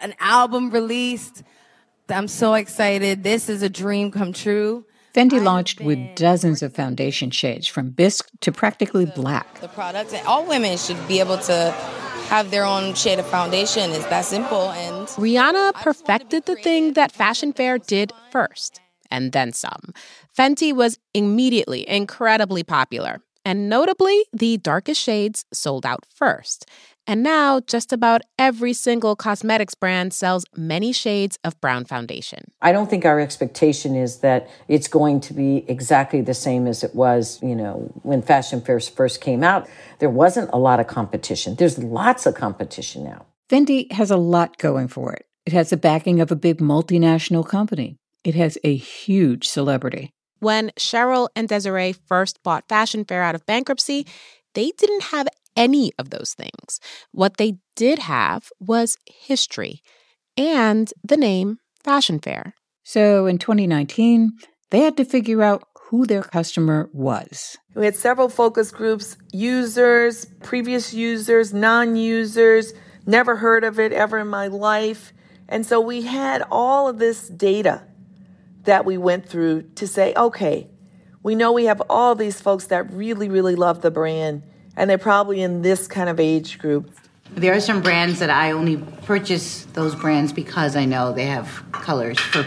an 0.00 0.14
album 0.18 0.70
released. 0.70 1.42
I'm 2.08 2.26
so 2.26 2.54
excited. 2.54 3.24
This 3.24 3.50
is 3.50 3.60
a 3.60 3.68
dream 3.68 4.10
come 4.10 4.32
true. 4.32 4.86
Fenty 5.14 5.42
launched 5.42 5.82
with 5.82 5.98
dozens 6.16 6.62
of 6.62 6.74
foundation 6.74 7.30
shades 7.30 7.66
from 7.66 7.90
bisque 7.90 8.30
to 8.40 8.52
practically 8.52 9.04
black. 9.04 9.60
The 9.60 9.68
products, 9.68 10.14
and 10.14 10.26
all 10.26 10.46
women 10.46 10.78
should 10.78 11.06
be 11.08 11.20
able 11.20 11.36
to 11.36 11.72
have 12.28 12.50
their 12.50 12.64
own 12.64 12.94
shade 12.94 13.18
of 13.18 13.26
foundation. 13.26 13.90
It's 13.90 14.06
that 14.06 14.24
simple. 14.24 14.70
And 14.70 15.08
Rihanna 15.08 15.74
perfected 15.74 16.46
the 16.46 16.56
thing 16.56 16.94
that 16.94 17.12
Fashion 17.12 17.52
Fair 17.52 17.76
did 17.76 18.12
first 18.30 18.80
and 19.10 19.32
then 19.32 19.52
some. 19.52 19.92
Fenty 20.36 20.74
was 20.74 20.98
immediately 21.14 21.88
incredibly 21.88 22.62
popular, 22.62 23.20
and 23.44 23.68
notably, 23.68 24.26
the 24.32 24.58
darkest 24.58 25.00
shades 25.00 25.44
sold 25.52 25.86
out 25.86 26.04
first. 26.14 26.66
And 27.06 27.22
now, 27.22 27.60
just 27.60 27.94
about 27.94 28.20
every 28.38 28.74
single 28.74 29.16
cosmetics 29.16 29.74
brand 29.74 30.12
sells 30.12 30.44
many 30.54 30.92
shades 30.92 31.38
of 31.42 31.58
brown 31.62 31.86
foundation. 31.86 32.50
I 32.60 32.70
don't 32.70 32.90
think 32.90 33.06
our 33.06 33.18
expectation 33.18 33.96
is 33.96 34.18
that 34.18 34.50
it's 34.68 34.88
going 34.88 35.20
to 35.20 35.32
be 35.32 35.64
exactly 35.68 36.20
the 36.20 36.34
same 36.34 36.66
as 36.66 36.84
it 36.84 36.94
was, 36.94 37.42
you 37.42 37.54
know, 37.54 37.90
when 38.02 38.20
fashion 38.20 38.60
fairs 38.60 38.86
first 38.86 39.22
came 39.22 39.42
out. 39.42 39.66
There 40.00 40.10
wasn't 40.10 40.50
a 40.52 40.58
lot 40.58 40.80
of 40.80 40.86
competition. 40.86 41.54
There's 41.54 41.78
lots 41.78 42.26
of 42.26 42.34
competition 42.34 43.04
now. 43.04 43.24
Fenty 43.48 43.90
has 43.92 44.10
a 44.10 44.18
lot 44.18 44.58
going 44.58 44.88
for 44.88 45.14
it. 45.14 45.24
It 45.46 45.54
has 45.54 45.70
the 45.70 45.78
backing 45.78 46.20
of 46.20 46.30
a 46.30 46.36
big 46.36 46.58
multinational 46.58 47.48
company. 47.48 47.96
It 48.24 48.34
has 48.34 48.58
a 48.64 48.76
huge 48.76 49.48
celebrity. 49.48 50.10
When 50.40 50.70
Cheryl 50.78 51.28
and 51.34 51.48
Desiree 51.48 51.92
first 51.92 52.42
bought 52.42 52.68
Fashion 52.68 53.04
Fair 53.04 53.22
out 53.22 53.34
of 53.34 53.46
bankruptcy, 53.46 54.06
they 54.54 54.70
didn't 54.76 55.04
have 55.04 55.28
any 55.56 55.92
of 55.98 56.10
those 56.10 56.34
things. 56.34 56.80
What 57.10 57.36
they 57.36 57.54
did 57.74 57.98
have 57.98 58.50
was 58.60 58.96
history 59.06 59.82
and 60.36 60.92
the 61.02 61.16
name 61.16 61.58
Fashion 61.82 62.20
Fair. 62.20 62.54
So 62.84 63.26
in 63.26 63.38
2019, 63.38 64.32
they 64.70 64.80
had 64.80 64.96
to 64.96 65.04
figure 65.04 65.42
out 65.42 65.64
who 65.88 66.06
their 66.06 66.22
customer 66.22 66.88
was. 66.92 67.56
We 67.74 67.86
had 67.86 67.96
several 67.96 68.28
focus 68.28 68.70
groups 68.70 69.16
users, 69.32 70.26
previous 70.42 70.92
users, 70.92 71.52
non 71.52 71.96
users, 71.96 72.74
never 73.06 73.36
heard 73.36 73.64
of 73.64 73.80
it 73.80 73.92
ever 73.92 74.18
in 74.18 74.28
my 74.28 74.46
life. 74.46 75.12
And 75.48 75.64
so 75.64 75.80
we 75.80 76.02
had 76.02 76.44
all 76.50 76.88
of 76.88 76.98
this 76.98 77.28
data 77.28 77.87
that 78.68 78.84
we 78.84 78.98
went 78.98 79.26
through 79.26 79.62
to 79.76 79.86
say, 79.86 80.12
okay, 80.14 80.68
we 81.22 81.34
know 81.34 81.52
we 81.52 81.64
have 81.64 81.80
all 81.88 82.14
these 82.14 82.38
folks 82.38 82.66
that 82.66 82.92
really, 82.92 83.30
really 83.30 83.54
love 83.54 83.80
the 83.80 83.90
brand, 83.90 84.42
and 84.76 84.90
they're 84.90 84.98
probably 84.98 85.40
in 85.40 85.62
this 85.62 85.86
kind 85.86 86.10
of 86.10 86.20
age 86.20 86.58
group. 86.58 86.90
There 87.30 87.54
are 87.54 87.60
some 87.60 87.80
brands 87.80 88.18
that 88.18 88.28
I 88.28 88.50
only 88.50 88.76
purchase 89.06 89.64
those 89.72 89.94
brands 89.94 90.34
because 90.34 90.76
I 90.76 90.84
know 90.84 91.14
they 91.14 91.24
have 91.24 91.64
colors 91.72 92.18
for 92.20 92.46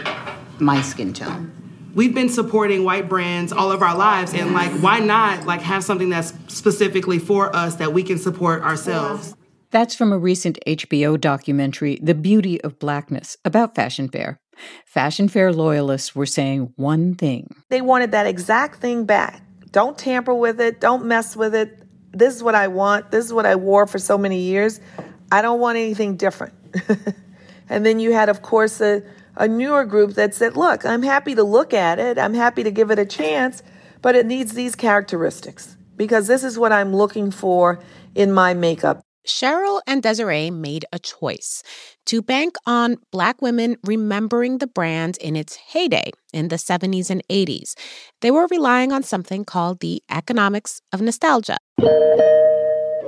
my 0.60 0.80
skin 0.80 1.12
tone. 1.12 1.50
We've 1.92 2.14
been 2.14 2.28
supporting 2.28 2.84
white 2.84 3.08
brands 3.08 3.52
all 3.52 3.72
of 3.72 3.82
our 3.82 3.96
lives 3.96 4.32
and 4.32 4.54
like 4.54 4.70
why 4.80 5.00
not 5.00 5.44
like 5.44 5.60
have 5.62 5.82
something 5.82 6.08
that's 6.08 6.32
specifically 6.46 7.18
for 7.18 7.54
us 7.54 7.74
that 7.76 7.92
we 7.92 8.04
can 8.04 8.16
support 8.16 8.62
ourselves. 8.62 9.34
That's 9.72 9.94
from 9.94 10.12
a 10.12 10.18
recent 10.18 10.58
HBO 10.66 11.18
documentary, 11.18 11.98
The 12.02 12.14
Beauty 12.14 12.60
of 12.60 12.78
Blackness, 12.78 13.38
about 13.42 13.74
Fashion 13.74 14.06
Fair. 14.06 14.38
Fashion 14.84 15.28
Fair 15.28 15.50
loyalists 15.50 16.14
were 16.14 16.26
saying 16.26 16.74
one 16.76 17.14
thing. 17.14 17.56
They 17.70 17.80
wanted 17.80 18.10
that 18.10 18.26
exact 18.26 18.80
thing 18.80 19.06
back. 19.06 19.40
Don't 19.70 19.96
tamper 19.96 20.34
with 20.34 20.60
it, 20.60 20.78
don't 20.78 21.06
mess 21.06 21.34
with 21.34 21.54
it. 21.54 21.82
This 22.12 22.34
is 22.34 22.42
what 22.42 22.54
I 22.54 22.68
want. 22.68 23.10
This 23.10 23.24
is 23.24 23.32
what 23.32 23.46
I 23.46 23.56
wore 23.56 23.86
for 23.86 23.98
so 23.98 24.18
many 24.18 24.40
years. 24.40 24.78
I 25.32 25.40
don't 25.40 25.58
want 25.58 25.78
anything 25.78 26.18
different. 26.18 26.52
and 27.70 27.86
then 27.86 27.98
you 27.98 28.12
had, 28.12 28.28
of 28.28 28.42
course, 28.42 28.78
a, 28.82 29.02
a 29.36 29.48
newer 29.48 29.86
group 29.86 30.16
that 30.16 30.34
said, 30.34 30.54
look, 30.54 30.84
I'm 30.84 31.02
happy 31.02 31.34
to 31.34 31.42
look 31.42 31.72
at 31.72 31.98
it, 31.98 32.18
I'm 32.18 32.34
happy 32.34 32.62
to 32.62 32.70
give 32.70 32.90
it 32.90 32.98
a 32.98 33.06
chance, 33.06 33.62
but 34.02 34.14
it 34.16 34.26
needs 34.26 34.52
these 34.52 34.74
characteristics 34.74 35.78
because 35.96 36.26
this 36.26 36.44
is 36.44 36.58
what 36.58 36.72
I'm 36.72 36.94
looking 36.94 37.30
for 37.30 37.82
in 38.14 38.32
my 38.32 38.52
makeup. 38.52 39.02
Cheryl 39.26 39.80
and 39.86 40.02
Desiree 40.02 40.50
made 40.50 40.84
a 40.92 40.98
choice 40.98 41.62
to 42.06 42.22
bank 42.22 42.56
on 42.66 42.96
Black 43.10 43.40
women 43.40 43.76
remembering 43.84 44.58
the 44.58 44.66
brand 44.66 45.16
in 45.18 45.36
its 45.36 45.56
heyday 45.56 46.10
in 46.32 46.48
the 46.48 46.56
70s 46.56 47.10
and 47.10 47.22
80s. 47.28 47.74
They 48.20 48.30
were 48.30 48.48
relying 48.50 48.92
on 48.92 49.02
something 49.02 49.44
called 49.44 49.80
the 49.80 50.02
economics 50.10 50.80
of 50.92 51.00
nostalgia. 51.00 51.58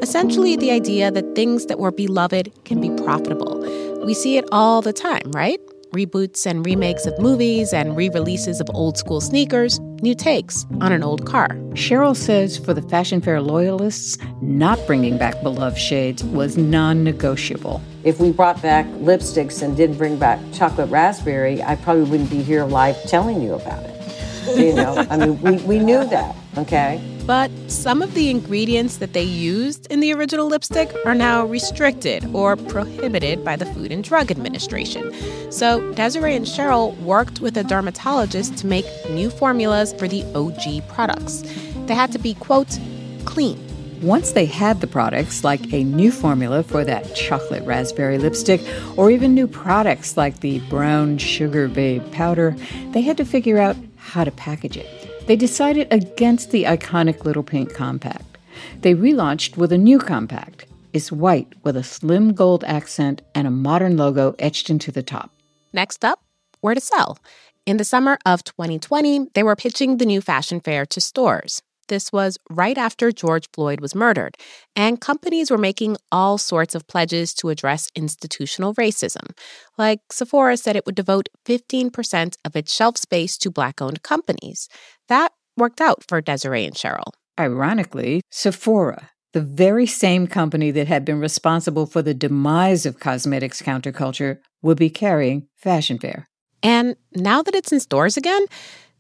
Essentially, 0.03 0.57
the 0.57 0.71
idea 0.71 1.11
that 1.11 1.35
things 1.35 1.67
that 1.67 1.79
were 1.79 1.91
beloved 1.91 2.53
can 2.65 2.81
be 2.81 2.91
profitable. 3.03 3.59
We 4.05 4.15
see 4.15 4.37
it 4.37 4.45
all 4.53 4.83
the 4.83 4.93
time, 4.93 5.31
right? 5.33 5.59
Reboots 5.95 6.45
and 6.45 6.67
remakes 6.67 7.07
of 7.07 7.19
movies 7.19 7.73
and 7.73 7.97
re 7.97 8.09
releases 8.09 8.61
of 8.61 8.69
old 8.75 8.99
school 8.99 9.21
sneakers, 9.21 9.79
new 10.03 10.15
takes 10.15 10.67
on 10.81 10.93
an 10.93 11.03
old 11.03 11.25
car. 11.25 11.49
Cheryl 11.75 12.17
says 12.17 12.59
for 12.59 12.75
the 12.75 12.83
Fashion 12.83 13.21
Fair 13.21 13.41
loyalists, 13.41 14.19
not 14.43 14.79
bringing 14.87 15.17
back 15.17 15.41
beloved 15.43 15.79
shades 15.79 16.25
was 16.25 16.59
non 16.59 17.05
negotiable. 17.05 17.81
If 18.03 18.21
we 18.21 18.33
brought 18.33 18.61
back 18.61 18.87
lipsticks 18.87 19.63
and 19.63 19.77
didn't 19.77 19.97
bring 19.97 20.19
back 20.19 20.41
chocolate 20.53 20.91
raspberry, 20.91 21.63
I 21.63 21.77
probably 21.77 22.05
wouldn't 22.05 22.31
be 22.31 22.43
here 22.43 22.65
live 22.65 23.01
telling 23.05 23.41
you 23.41 23.55
about 23.55 23.85
it. 23.85 24.59
You 24.59 24.75
know, 24.75 25.07
I 25.09 25.17
mean, 25.17 25.41
we, 25.41 25.57
we 25.65 25.79
knew 25.79 26.05
that, 26.07 26.37
okay? 26.59 27.01
But 27.27 27.51
some 27.69 28.03
of 28.03 28.13
the 28.13 28.29
ingredients 28.29 28.99
that 28.99 29.15
they 29.15 29.23
used 29.23 29.91
in 29.91 30.01
the 30.01 30.13
original 30.13 30.47
lipstick 30.47 30.95
are 31.07 31.15
now 31.15 31.47
restricted 31.47 32.23
or 32.35 32.55
prohibited 32.55 33.43
by 33.43 33.57
the 33.57 33.65
Food 33.65 33.93
and 33.93 34.05
Drug 34.05 34.31
Administration. 34.31 35.11
So 35.51 35.91
Desiree 35.95 36.37
and 36.37 36.45
Cheryl 36.45 36.99
worked 37.01 37.41
with 37.41 37.57
a 37.57 37.65
dermatologist 37.65 38.59
to 38.59 38.67
make 38.67 38.85
new 39.09 39.31
formulas 39.31 39.95
for 39.95 40.07
the 40.07 40.23
OG 40.35 40.87
products. 40.89 41.43
They 41.87 41.95
had 41.95 42.13
to 42.13 42.19
be, 42.19 42.35
quote, 42.35 42.79
clean. 43.25 43.59
Once 44.03 44.33
they 44.33 44.45
had 44.45 44.83
the 44.83 44.87
products, 44.87 45.45
like 45.45 45.73
a 45.73 45.83
new 45.83 46.13
formula 46.13 46.63
for 46.63 46.85
that 46.85 47.15
chocolate 47.15 47.65
raspberry 47.65 48.19
lipstick, 48.19 48.61
or 48.99 49.11
even 49.11 49.35
new 49.35 49.47
products 49.47 50.19
like 50.19 50.41
the 50.41 50.59
brown 50.69 51.17
sugar 51.17 51.69
babe 51.69 52.03
powder, 52.13 52.55
they 52.91 53.01
had 53.01 53.17
to 53.17 53.25
figure 53.25 53.57
out 53.57 53.77
how 53.97 54.25
to 54.25 54.31
package 54.31 54.77
it 54.77 55.14
they 55.27 55.37
decided 55.37 55.89
against 55.91 56.51
the 56.51 56.65
iconic 56.65 57.25
Little 57.25 57.43
Pink 57.43 57.73
compact. 57.73 58.39
They 58.81 58.95
relaunched 58.95 59.57
with 59.57 59.73
a 59.73 59.79
new 59.79 59.99
compact. 59.99 60.67
It's 60.93 61.11
white 61.11 61.53
with 61.63 61.77
a 61.77 61.83
slim 61.83 62.35
gold 62.35 62.63
accent 62.65 63.23
and 63.35 63.47
a 63.47 63.51
modern 63.51 63.97
logo 63.97 64.35
etched 64.39 64.71
into 64.71 64.93
the 64.93 65.03
top. 65.03 65.31
Next 65.73 66.05
up, 66.05 66.21
where 66.61 66.75
to 66.75 66.81
sell. 66.81 67.19
In 67.67 67.79
the 67.79 67.85
summer 67.85 68.19
of 68.27 68.45
2020, 68.45 69.31
they 69.35 69.43
were 69.43 69.57
pitching 69.57 69.97
the 69.97 70.07
new 70.07 70.21
fashion 70.21 70.61
fair 70.61 70.85
to 70.87 71.01
stores. 71.01 71.63
This 71.89 72.13
was 72.13 72.39
right 72.49 72.79
after 72.79 73.13
George 73.13 73.49
Floyd 73.53 73.81
was 73.81 73.95
murdered, 73.95 74.37
and 74.75 75.01
companies 75.01 75.51
were 75.51 75.59
making 75.59 75.97
all 76.11 76.39
sorts 76.39 76.75
of 76.75 76.87
pledges 76.87 77.35
to 77.35 77.51
address 77.51 77.91
institutional 77.95 78.75
racism. 78.75 79.37
Like 79.77 80.01
Sephora 80.11 80.57
said 80.57 80.77
it 80.77 80.87
would 80.87 80.95
devote 80.95 81.29
15% 81.45 82.37
of 82.45 82.57
its 82.57 82.73
shelf 82.73 82.97
space 82.97 83.37
to 83.39 83.51
Black 83.51 83.83
owned 83.83 84.03
companies. 84.03 84.69
That 85.09 85.33
worked 85.57 85.81
out 85.81 86.05
for 86.09 86.21
Desiree 86.21 86.65
and 86.65 86.75
Cheryl. 86.75 87.13
Ironically, 87.39 88.23
Sephora, 88.31 89.11
the 89.33 89.41
very 89.41 89.87
same 89.87 90.27
company 90.27 90.71
that 90.71 90.87
had 90.87 91.05
been 91.05 91.19
responsible 91.19 91.87
for 91.87 92.03
the 92.03 92.15
demise 92.15 92.87
of 92.87 93.01
cosmetics 93.01 93.61
counterculture, 93.61 94.39
would 94.63 94.79
be 94.79 94.91
carrying 94.91 95.49
Fashion 95.57 95.99
Fair. 95.99 96.29
And 96.63 96.97
now 97.15 97.43
that 97.43 97.55
it's 97.55 97.73
in 97.73 97.81
stores 97.81 98.17
again, 98.17 98.47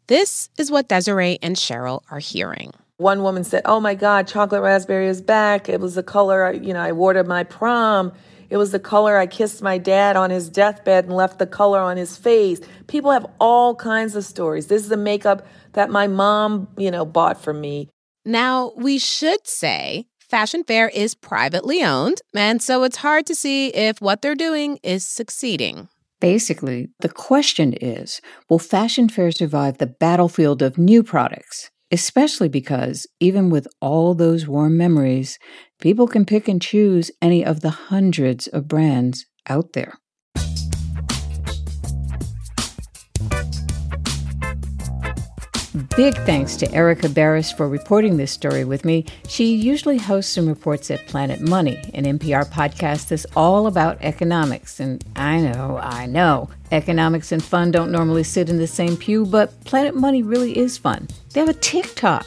this 0.08 0.50
is 0.58 0.70
what 0.70 0.88
Desiree 0.88 1.38
and 1.40 1.56
Cheryl 1.56 2.02
are 2.10 2.18
hearing. 2.18 2.72
One 2.98 3.22
woman 3.22 3.42
said, 3.42 3.62
Oh 3.64 3.80
my 3.80 3.94
God, 3.94 4.28
chocolate 4.28 4.62
raspberry 4.62 5.08
is 5.08 5.22
back. 5.22 5.68
It 5.68 5.80
was 5.80 5.94
the 5.94 6.02
color, 6.02 6.52
you 6.52 6.74
know, 6.74 6.80
I 6.80 6.92
wore 6.92 7.14
to 7.14 7.24
my 7.24 7.42
prom. 7.42 8.12
It 8.50 8.56
was 8.56 8.72
the 8.72 8.78
color 8.78 9.16
I 9.16 9.26
kissed 9.26 9.62
my 9.62 9.78
dad 9.78 10.16
on 10.16 10.30
his 10.30 10.48
deathbed 10.48 11.04
and 11.04 11.14
left 11.14 11.38
the 11.38 11.46
color 11.46 11.80
on 11.80 11.96
his 11.96 12.16
face. 12.16 12.60
People 12.86 13.10
have 13.10 13.26
all 13.40 13.74
kinds 13.74 14.16
of 14.16 14.24
stories. 14.24 14.66
This 14.66 14.82
is 14.82 14.88
the 14.88 14.96
makeup 14.96 15.46
that 15.72 15.90
my 15.90 16.06
mom, 16.06 16.68
you 16.76 16.90
know, 16.90 17.04
bought 17.04 17.40
for 17.40 17.52
me. 17.52 17.88
Now, 18.24 18.72
we 18.76 18.98
should 18.98 19.46
say 19.46 20.06
Fashion 20.18 20.64
Fair 20.64 20.88
is 20.88 21.14
privately 21.14 21.82
owned, 21.82 22.22
and 22.34 22.62
so 22.62 22.82
it's 22.82 22.96
hard 22.96 23.26
to 23.26 23.34
see 23.34 23.68
if 23.68 24.00
what 24.00 24.22
they're 24.22 24.34
doing 24.34 24.78
is 24.82 25.04
succeeding. 25.04 25.88
Basically, 26.20 26.88
the 27.00 27.10
question 27.10 27.74
is 27.74 28.20
will 28.48 28.58
Fashion 28.58 29.08
Fair 29.08 29.30
survive 29.30 29.78
the 29.78 29.86
battlefield 29.86 30.62
of 30.62 30.78
new 30.78 31.02
products? 31.02 31.70
Especially 31.94 32.48
because, 32.48 33.06
even 33.20 33.50
with 33.50 33.68
all 33.80 34.16
those 34.16 34.48
warm 34.48 34.76
memories, 34.76 35.38
people 35.80 36.08
can 36.08 36.24
pick 36.24 36.48
and 36.48 36.60
choose 36.60 37.12
any 37.22 37.44
of 37.44 37.60
the 37.60 37.70
hundreds 37.70 38.48
of 38.48 38.66
brands 38.66 39.26
out 39.48 39.74
there. 39.74 39.94
Big 45.96 46.16
thanks 46.26 46.56
to 46.56 46.68
Erica 46.72 47.06
Beras 47.06 47.56
for 47.56 47.68
reporting 47.68 48.16
this 48.16 48.32
story 48.32 48.64
with 48.64 48.84
me. 48.84 49.06
She 49.28 49.54
usually 49.54 49.96
hosts 49.96 50.36
and 50.36 50.48
reports 50.48 50.90
at 50.90 51.06
Planet 51.06 51.40
Money, 51.40 51.78
an 51.94 52.02
NPR 52.04 52.50
podcast 52.50 53.06
that's 53.08 53.26
all 53.36 53.68
about 53.68 53.98
economics. 54.00 54.80
And 54.80 55.04
I 55.14 55.38
know, 55.38 55.78
I 55.80 56.06
know, 56.06 56.50
economics 56.72 57.30
and 57.30 57.40
fun 57.40 57.70
don't 57.70 57.92
normally 57.92 58.24
sit 58.24 58.48
in 58.48 58.58
the 58.58 58.66
same 58.66 58.96
pew, 58.96 59.24
but 59.24 59.64
Planet 59.66 59.94
Money 59.94 60.24
really 60.24 60.58
is 60.58 60.76
fun. 60.76 61.06
They 61.32 61.38
have 61.38 61.48
a 61.48 61.54
TikTok. 61.54 62.26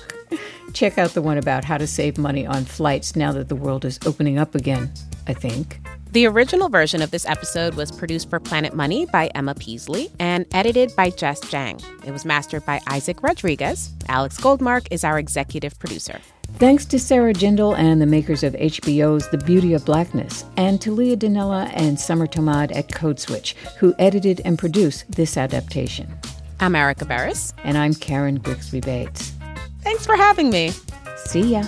Check 0.72 0.98
out 0.98 1.10
the 1.10 1.22
one 1.22 1.38
about 1.38 1.66
how 1.66 1.78
to 1.78 1.88
save 1.88 2.18
money 2.18 2.48
on 2.48 2.64
flights 2.64 3.18
now 3.18 3.34
that 3.34 3.50
the 3.50 3.56
world 3.56 3.84
is 3.84 4.00
opening 4.06 4.38
up 4.38 4.56
again, 4.56 4.94
I 5.28 5.34
think. 5.34 5.82
The 6.14 6.26
original 6.26 6.70
version 6.70 7.02
of 7.02 7.12
this 7.12 7.26
episode 7.26 7.76
was 7.76 7.92
produced 7.92 8.30
for 8.30 8.40
Planet 8.40 8.74
Money 8.74 9.06
by 9.06 9.28
Emma 9.36 9.54
Peasley 9.54 10.10
and 10.20 10.46
edited 10.52 10.96
by 10.96 11.10
Jess 11.10 11.42
Jiang. 11.42 11.84
It 12.06 12.12
was 12.12 12.26
mastered 12.26 12.66
by 12.66 12.80
Isaac 12.88 13.22
Rodriguez. 13.22 13.92
Alex 14.08 14.40
Goldmark 14.40 14.88
is 14.90 15.04
our 15.04 15.20
executive 15.20 15.78
producer. 15.80 16.20
Thanks 16.56 16.86
to 16.86 16.98
Sarah 17.00 17.34
Jindal 17.34 17.78
and 17.78 18.02
the 18.02 18.06
makers 18.06 18.42
of 18.42 18.54
HBO's 18.54 19.30
The 19.30 19.38
Beauty 19.38 19.74
of 19.74 19.86
Blackness, 19.86 20.46
and 20.56 20.82
to 20.82 20.92
Leah 20.94 21.18
Donnella 21.18 21.70
and 21.76 22.00
Summer 22.00 22.26
Thomad 22.26 22.76
at 22.76 22.92
Code 22.92 23.20
Switch, 23.20 23.54
who 23.78 23.94
edited 24.00 24.42
and 24.46 24.58
produced 24.58 25.12
this 25.12 25.36
adaptation. 25.36 26.18
I'm 26.62 26.76
Erica 26.76 27.06
Beras. 27.06 27.54
And 27.64 27.78
I'm 27.78 27.94
Karen 27.94 28.36
Grigsby 28.40 28.80
Bates. 28.80 29.34
Thanks 29.82 30.06
for 30.06 30.16
having 30.16 30.50
me. 30.50 30.72
See 31.18 31.42
ya. 31.52 31.64